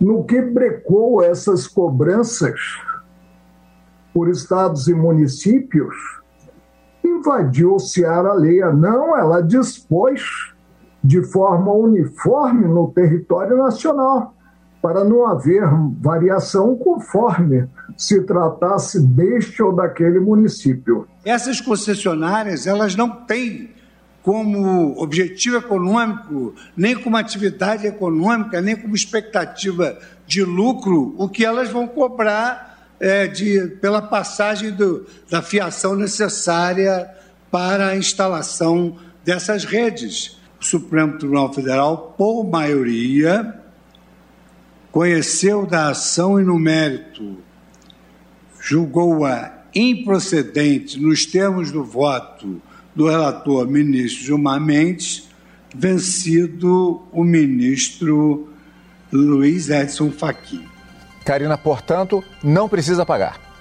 no 0.00 0.24
que 0.24 0.40
brecou 0.40 1.22
essas 1.22 1.66
cobranças 1.66 2.58
por 4.12 4.28
estados 4.28 4.88
e 4.88 4.94
municípios, 4.94 5.94
invadiu 7.04 7.74
o 7.74 7.80
Ceará 7.80 8.32
alheia. 8.32 8.72
Não, 8.72 9.16
ela 9.16 9.42
dispôs 9.42 10.51
de 11.02 11.22
forma 11.22 11.72
uniforme 11.72 12.66
no 12.66 12.92
território 12.92 13.56
nacional, 13.56 14.34
para 14.80 15.04
não 15.04 15.26
haver 15.26 15.62
variação 16.00 16.76
conforme 16.76 17.68
se 17.96 18.20
tratasse 18.22 19.00
deste 19.00 19.62
ou 19.62 19.74
daquele 19.74 20.18
município. 20.18 21.06
Essas 21.24 21.60
concessionárias, 21.60 22.66
elas 22.66 22.96
não 22.96 23.08
têm 23.08 23.70
como 24.22 25.00
objetivo 25.00 25.56
econômico, 25.56 26.54
nem 26.76 26.94
como 26.96 27.16
atividade 27.16 27.86
econômica, 27.86 28.60
nem 28.60 28.76
como 28.76 28.94
expectativa 28.94 29.98
de 30.26 30.44
lucro, 30.44 31.14
o 31.18 31.28
que 31.28 31.44
elas 31.44 31.68
vão 31.68 31.86
cobrar 31.86 32.94
é, 33.00 33.26
de, 33.26 33.66
pela 33.80 34.00
passagem 34.00 34.70
do, 34.70 35.04
da 35.28 35.42
fiação 35.42 35.96
necessária 35.96 37.10
para 37.50 37.88
a 37.88 37.96
instalação 37.96 38.96
dessas 39.24 39.64
redes. 39.64 40.40
O 40.62 40.64
Supremo 40.64 41.18
Tribunal 41.18 41.52
Federal, 41.52 42.14
por 42.16 42.44
maioria, 42.44 43.60
conheceu 44.92 45.66
da 45.66 45.88
ação 45.88 46.40
e 46.40 46.44
no 46.44 46.56
mérito, 46.56 47.38
julgou-a 48.60 49.64
improcedente 49.74 51.00
nos 51.00 51.26
termos 51.26 51.72
do 51.72 51.82
voto 51.82 52.62
do 52.94 53.08
relator 53.08 53.66
ministro 53.66 54.24
Gilmar 54.24 54.60
Mendes, 54.60 55.28
vencido 55.74 57.02
o 57.10 57.24
ministro 57.24 58.48
Luiz 59.12 59.68
Edson 59.68 60.12
Fachin. 60.12 60.62
Karina, 61.24 61.58
portanto, 61.58 62.22
não 62.40 62.68
precisa 62.68 63.04
pagar. 63.04 63.51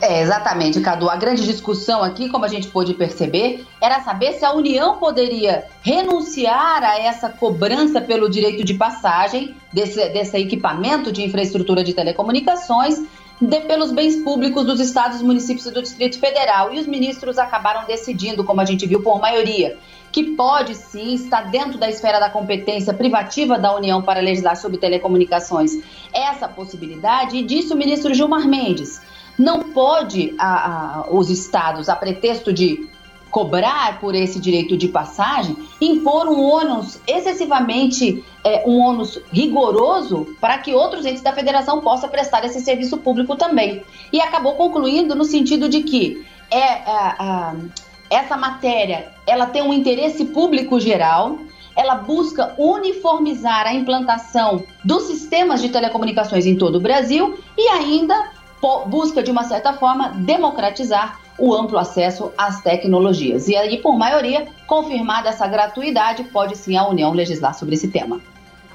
É, 0.00 0.22
exatamente, 0.22 0.80
Cadu. 0.80 1.10
A 1.10 1.16
grande 1.16 1.44
discussão 1.44 2.02
aqui, 2.02 2.28
como 2.28 2.44
a 2.44 2.48
gente 2.48 2.68
pôde 2.68 2.94
perceber, 2.94 3.66
era 3.80 4.00
saber 4.00 4.34
se 4.34 4.44
a 4.44 4.52
União 4.52 4.98
poderia 4.98 5.64
renunciar 5.82 6.82
a 6.84 6.98
essa 6.98 7.28
cobrança 7.28 8.00
pelo 8.00 8.28
direito 8.30 8.64
de 8.64 8.74
passagem 8.74 9.54
desse, 9.72 10.08
desse 10.10 10.36
equipamento 10.36 11.10
de 11.10 11.24
infraestrutura 11.24 11.82
de 11.82 11.92
telecomunicações 11.92 13.02
de, 13.40 13.60
pelos 13.60 13.92
bens 13.92 14.16
públicos 14.16 14.64
dos 14.64 14.80
estados, 14.80 15.22
municípios 15.22 15.66
e 15.66 15.70
do 15.70 15.82
Distrito 15.82 16.18
Federal. 16.18 16.72
E 16.72 16.78
os 16.78 16.86
ministros 16.86 17.38
acabaram 17.38 17.86
decidindo, 17.86 18.44
como 18.44 18.60
a 18.60 18.64
gente 18.64 18.86
viu 18.86 19.02
por 19.02 19.20
maioria, 19.20 19.76
que 20.12 20.24
pode 20.36 20.74
sim 20.74 21.14
estar 21.14 21.50
dentro 21.50 21.78
da 21.78 21.88
esfera 21.88 22.18
da 22.18 22.30
competência 22.30 22.94
privativa 22.94 23.58
da 23.58 23.74
União 23.74 24.02
para 24.02 24.20
legislar 24.20 24.56
sobre 24.56 24.78
telecomunicações 24.78 25.72
essa 26.12 26.48
possibilidade, 26.48 27.36
e 27.36 27.42
disse 27.42 27.72
o 27.72 27.76
ministro 27.76 28.14
Gilmar 28.14 28.48
Mendes 28.48 29.00
não 29.38 29.60
pode 29.60 30.34
a, 30.38 31.02
a, 31.02 31.10
os 31.10 31.30
estados, 31.30 31.88
a 31.88 31.96
pretexto 31.96 32.52
de 32.52 32.88
cobrar 33.30 34.00
por 34.00 34.14
esse 34.14 34.40
direito 34.40 34.76
de 34.76 34.88
passagem, 34.88 35.56
impor 35.80 36.26
um 36.28 36.42
ônus 36.42 36.98
excessivamente, 37.06 38.24
é, 38.42 38.64
um 38.66 38.78
ônus 38.80 39.20
rigoroso 39.30 40.34
para 40.40 40.58
que 40.58 40.74
outros 40.74 41.04
entes 41.04 41.22
da 41.22 41.32
federação 41.32 41.80
possam 41.80 42.08
prestar 42.08 42.44
esse 42.44 42.60
serviço 42.60 42.96
público 42.96 43.36
também. 43.36 43.82
E 44.12 44.20
acabou 44.20 44.54
concluindo 44.54 45.14
no 45.14 45.24
sentido 45.24 45.68
de 45.68 45.82
que 45.82 46.26
é, 46.50 46.82
essa 48.10 48.36
matéria 48.36 49.12
ela 49.26 49.46
tem 49.46 49.62
um 49.62 49.72
interesse 49.72 50.24
público 50.24 50.80
geral, 50.80 51.38
ela 51.76 51.94
busca 51.94 52.54
uniformizar 52.58 53.66
a 53.66 53.74
implantação 53.74 54.64
dos 54.82 55.04
sistemas 55.04 55.60
de 55.60 55.68
telecomunicações 55.68 56.46
em 56.46 56.56
todo 56.56 56.76
o 56.76 56.80
Brasil 56.80 57.38
e 57.56 57.68
ainda 57.68 58.37
busca, 58.86 59.22
de 59.22 59.30
uma 59.30 59.44
certa 59.44 59.72
forma, 59.74 60.10
democratizar 60.16 61.18
o 61.38 61.54
amplo 61.54 61.78
acesso 61.78 62.32
às 62.36 62.60
tecnologias. 62.60 63.48
E 63.48 63.56
aí, 63.56 63.78
por 63.78 63.96
maioria, 63.96 64.46
confirmada 64.66 65.28
essa 65.28 65.46
gratuidade, 65.46 66.24
pode 66.24 66.56
sim 66.56 66.76
a 66.76 66.86
União 66.86 67.12
legislar 67.12 67.54
sobre 67.54 67.74
esse 67.74 67.88
tema. 67.88 68.20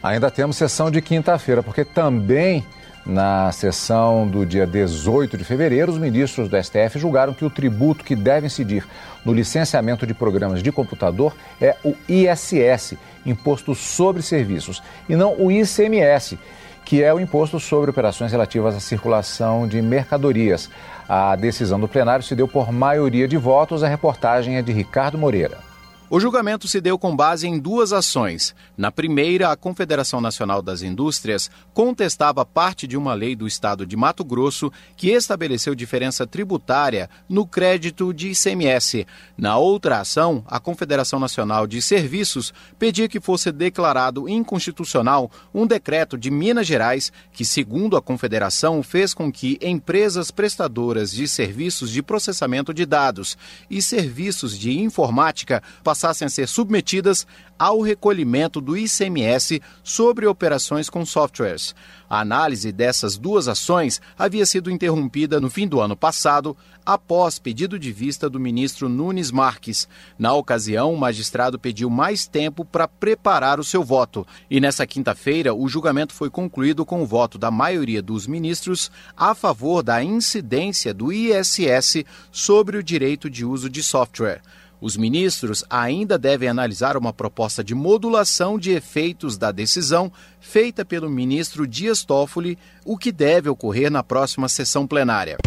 Ainda 0.01 0.31
temos 0.31 0.57
sessão 0.57 0.89
de 0.89 1.01
quinta-feira, 1.01 1.61
porque 1.61 1.83
também 1.83 2.65
na 3.05 3.51
sessão 3.51 4.25
do 4.25 4.45
dia 4.45 4.65
18 4.65 5.37
de 5.37 5.43
fevereiro, 5.43 5.91
os 5.91 5.97
ministros 5.97 6.47
do 6.47 6.61
STF 6.61 6.97
julgaram 6.97 7.33
que 7.33 7.43
o 7.43 7.49
tributo 7.49 8.03
que 8.03 8.15
deve 8.15 8.47
incidir 8.47 8.87
no 9.25 9.33
licenciamento 9.33 10.07
de 10.07 10.13
programas 10.13 10.63
de 10.63 10.71
computador 10.71 11.35
é 11.59 11.75
o 11.83 11.95
ISS, 12.07 12.95
Imposto 13.25 13.75
sobre 13.75 14.21
Serviços, 14.21 14.81
e 15.07 15.15
não 15.15 15.35
o 15.37 15.51
ICMS, 15.51 16.39
que 16.85 17.01
é 17.01 17.13
o 17.13 17.19
imposto 17.19 17.59
sobre 17.59 17.89
operações 17.89 18.31
relativas 18.31 18.75
à 18.75 18.79
circulação 18.79 19.67
de 19.67 19.81
mercadorias. 19.81 20.69
A 21.07 21.35
decisão 21.35 21.79
do 21.79 21.87
plenário 21.87 22.23
se 22.23 22.35
deu 22.35 22.47
por 22.47 22.71
maioria 22.71 23.27
de 23.27 23.37
votos. 23.37 23.83
A 23.83 23.87
reportagem 23.87 24.57
é 24.57 24.61
de 24.61 24.71
Ricardo 24.71 25.17
Moreira. 25.17 25.72
O 26.15 26.19
julgamento 26.19 26.67
se 26.67 26.79
deu 26.79 26.99
com 26.99 27.15
base 27.15 27.47
em 27.47 27.57
duas 27.57 27.91
ações. 27.91 28.53
Na 28.77 28.91
primeira, 28.91 29.51
a 29.51 29.55
Confederação 29.55 30.21
Nacional 30.21 30.61
das 30.61 30.83
Indústrias 30.83 31.49
contestava 31.73 32.45
parte 32.45 32.85
de 32.85 32.95
uma 32.95 33.15
lei 33.15 33.35
do 33.35 33.47
estado 33.47 33.83
de 33.83 33.97
Mato 33.97 34.23
Grosso 34.23 34.71
que 34.95 35.09
estabeleceu 35.09 35.73
diferença 35.73 36.27
tributária 36.27 37.09
no 37.27 37.47
crédito 37.47 38.13
de 38.13 38.29
ICMS. 38.29 39.07
Na 39.35 39.57
outra 39.57 40.01
ação, 40.01 40.45
a 40.45 40.59
Confederação 40.59 41.19
Nacional 41.19 41.65
de 41.65 41.81
Serviços 41.81 42.53
pedia 42.77 43.09
que 43.09 43.19
fosse 43.19 43.51
declarado 43.51 44.29
inconstitucional 44.29 45.31
um 45.51 45.65
decreto 45.65 46.15
de 46.15 46.29
Minas 46.29 46.67
Gerais 46.67 47.11
que, 47.31 47.43
segundo 47.43 47.97
a 47.97 48.01
Confederação, 48.03 48.83
fez 48.83 49.15
com 49.15 49.31
que 49.31 49.57
empresas 49.63 50.29
prestadoras 50.29 51.11
de 51.11 51.27
serviços 51.27 51.89
de 51.89 52.03
processamento 52.03 52.71
de 52.71 52.85
dados 52.85 53.35
e 53.67 53.81
serviços 53.81 54.55
de 54.55 54.77
informática 54.77 55.63
passassem 55.83 56.02
passassem 56.03 56.25
a 56.25 56.29
ser 56.29 56.49
submetidas 56.49 57.25
ao 57.57 57.79
recolhimento 57.79 58.59
do 58.59 58.75
ICMS 58.75 59.61
sobre 59.81 60.27
operações 60.27 60.89
com 60.89 61.05
softwares. 61.05 61.73
A 62.09 62.19
análise 62.19 62.73
dessas 62.73 63.17
duas 63.17 63.47
ações 63.47 64.01
havia 64.19 64.45
sido 64.45 64.69
interrompida 64.69 65.39
no 65.39 65.49
fim 65.49 65.65
do 65.65 65.79
ano 65.79 65.95
passado, 65.95 66.57
após 66.85 67.39
pedido 67.39 67.79
de 67.79 67.93
vista 67.93 68.29
do 68.29 68.37
ministro 68.37 68.89
Nunes 68.89 69.31
Marques. 69.31 69.87
Na 70.19 70.33
ocasião, 70.33 70.93
o 70.93 70.97
magistrado 70.97 71.57
pediu 71.57 71.89
mais 71.89 72.27
tempo 72.27 72.65
para 72.65 72.85
preparar 72.85 73.57
o 73.57 73.63
seu 73.63 73.81
voto. 73.81 74.27
E 74.49 74.59
nessa 74.59 74.85
quinta-feira, 74.85 75.53
o 75.53 75.69
julgamento 75.69 76.13
foi 76.13 76.29
concluído 76.29 76.85
com 76.85 77.01
o 77.01 77.05
voto 77.05 77.37
da 77.37 77.49
maioria 77.49 78.01
dos 78.01 78.27
ministros 78.27 78.91
a 79.15 79.33
favor 79.33 79.81
da 79.81 80.03
incidência 80.03 80.93
do 80.93 81.13
ISS 81.13 82.03
sobre 82.29 82.77
o 82.77 82.83
direito 82.83 83.29
de 83.29 83.45
uso 83.45 83.69
de 83.69 83.81
software. 83.81 84.41
Os 84.83 84.97
ministros 84.97 85.63
ainda 85.69 86.17
devem 86.17 86.49
analisar 86.49 86.97
uma 86.97 87.13
proposta 87.13 87.63
de 87.63 87.73
modulação 87.73 88.59
de 88.59 88.71
efeitos 88.71 89.37
da 89.37 89.49
decisão 89.49 90.11
feita 90.41 90.83
pelo 90.83 91.09
ministro 91.09 91.65
Dias 91.65 92.03
Toffoli, 92.03 92.59
o 92.83 92.97
que 92.97 93.09
deve 93.09 93.47
ocorrer 93.47 93.89
na 93.89 94.03
próxima 94.03 94.49
sessão 94.49 94.85
plenária. 94.85 95.37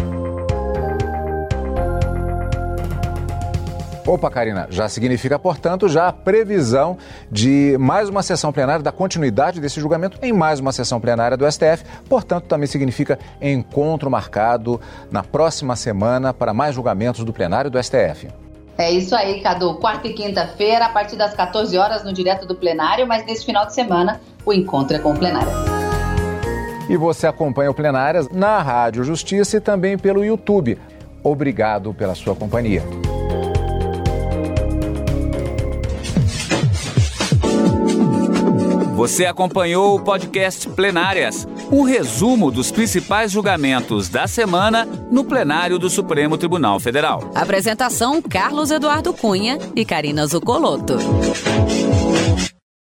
Opa, 4.07 4.31
Karina, 4.31 4.65
já 4.71 4.89
significa, 4.89 5.37
portanto, 5.37 5.87
já 5.87 6.07
a 6.07 6.13
previsão 6.13 6.97
de 7.31 7.77
mais 7.79 8.09
uma 8.09 8.23
sessão 8.23 8.51
plenária, 8.51 8.81
da 8.81 8.91
continuidade 8.91 9.61
desse 9.61 9.79
julgamento 9.79 10.17
em 10.23 10.33
mais 10.33 10.59
uma 10.59 10.71
sessão 10.71 10.99
plenária 10.99 11.37
do 11.37 11.45
STF. 11.45 11.83
Portanto, 12.09 12.45
também 12.45 12.65
significa 12.65 13.19
encontro 13.39 14.09
marcado 14.09 14.81
na 15.11 15.21
próxima 15.21 15.75
semana 15.75 16.33
para 16.33 16.55
mais 16.55 16.73
julgamentos 16.73 17.23
do 17.23 17.31
plenário 17.31 17.69
do 17.69 17.77
STF. 17.83 18.29
É 18.77 18.91
isso 18.91 19.15
aí, 19.15 19.41
Cadu. 19.41 19.75
Quarta 19.75 20.07
e 20.07 20.13
quinta-feira, 20.13 20.85
a 20.85 20.89
partir 20.89 21.15
das 21.15 21.33
14 21.33 21.75
horas, 21.77 22.03
no 22.03 22.13
direto 22.13 22.45
do 22.45 22.55
plenário, 22.55 23.07
mas 23.07 23.25
nesse 23.25 23.43
final 23.43 23.65
de 23.65 23.73
semana, 23.73 24.21
o 24.45 24.53
encontro 24.53 24.95
é 24.95 24.99
com 24.99 25.11
o 25.11 25.17
plenário. 25.17 25.49
E 26.87 26.95
você 26.95 27.27
acompanha 27.27 27.69
o 27.69 27.73
Plenárias 27.73 28.29
na 28.29 28.61
Rádio 28.61 29.03
Justiça 29.03 29.57
e 29.57 29.59
também 29.59 29.97
pelo 29.97 30.23
YouTube. 30.23 30.77
Obrigado 31.23 31.93
pela 31.93 32.15
sua 32.15 32.35
companhia. 32.35 32.83
Você 38.95 39.25
acompanhou 39.25 39.95
o 39.95 39.99
podcast 39.99 40.69
Plenárias 40.69 41.47
um 41.71 41.83
resumo 41.83 42.51
dos 42.51 42.71
principais 42.71 43.31
julgamentos 43.31 44.09
da 44.09 44.27
semana 44.27 44.85
no 45.11 45.23
plenário 45.23 45.77
do 45.77 45.89
Supremo 45.89 46.37
Tribunal 46.37 46.79
Federal. 46.79 47.31
Apresentação: 47.35 48.21
Carlos 48.21 48.71
Eduardo 48.71 49.13
Cunha 49.13 49.57
e 49.75 49.85
Karina 49.85 50.25
Zucolotto. 50.27 50.97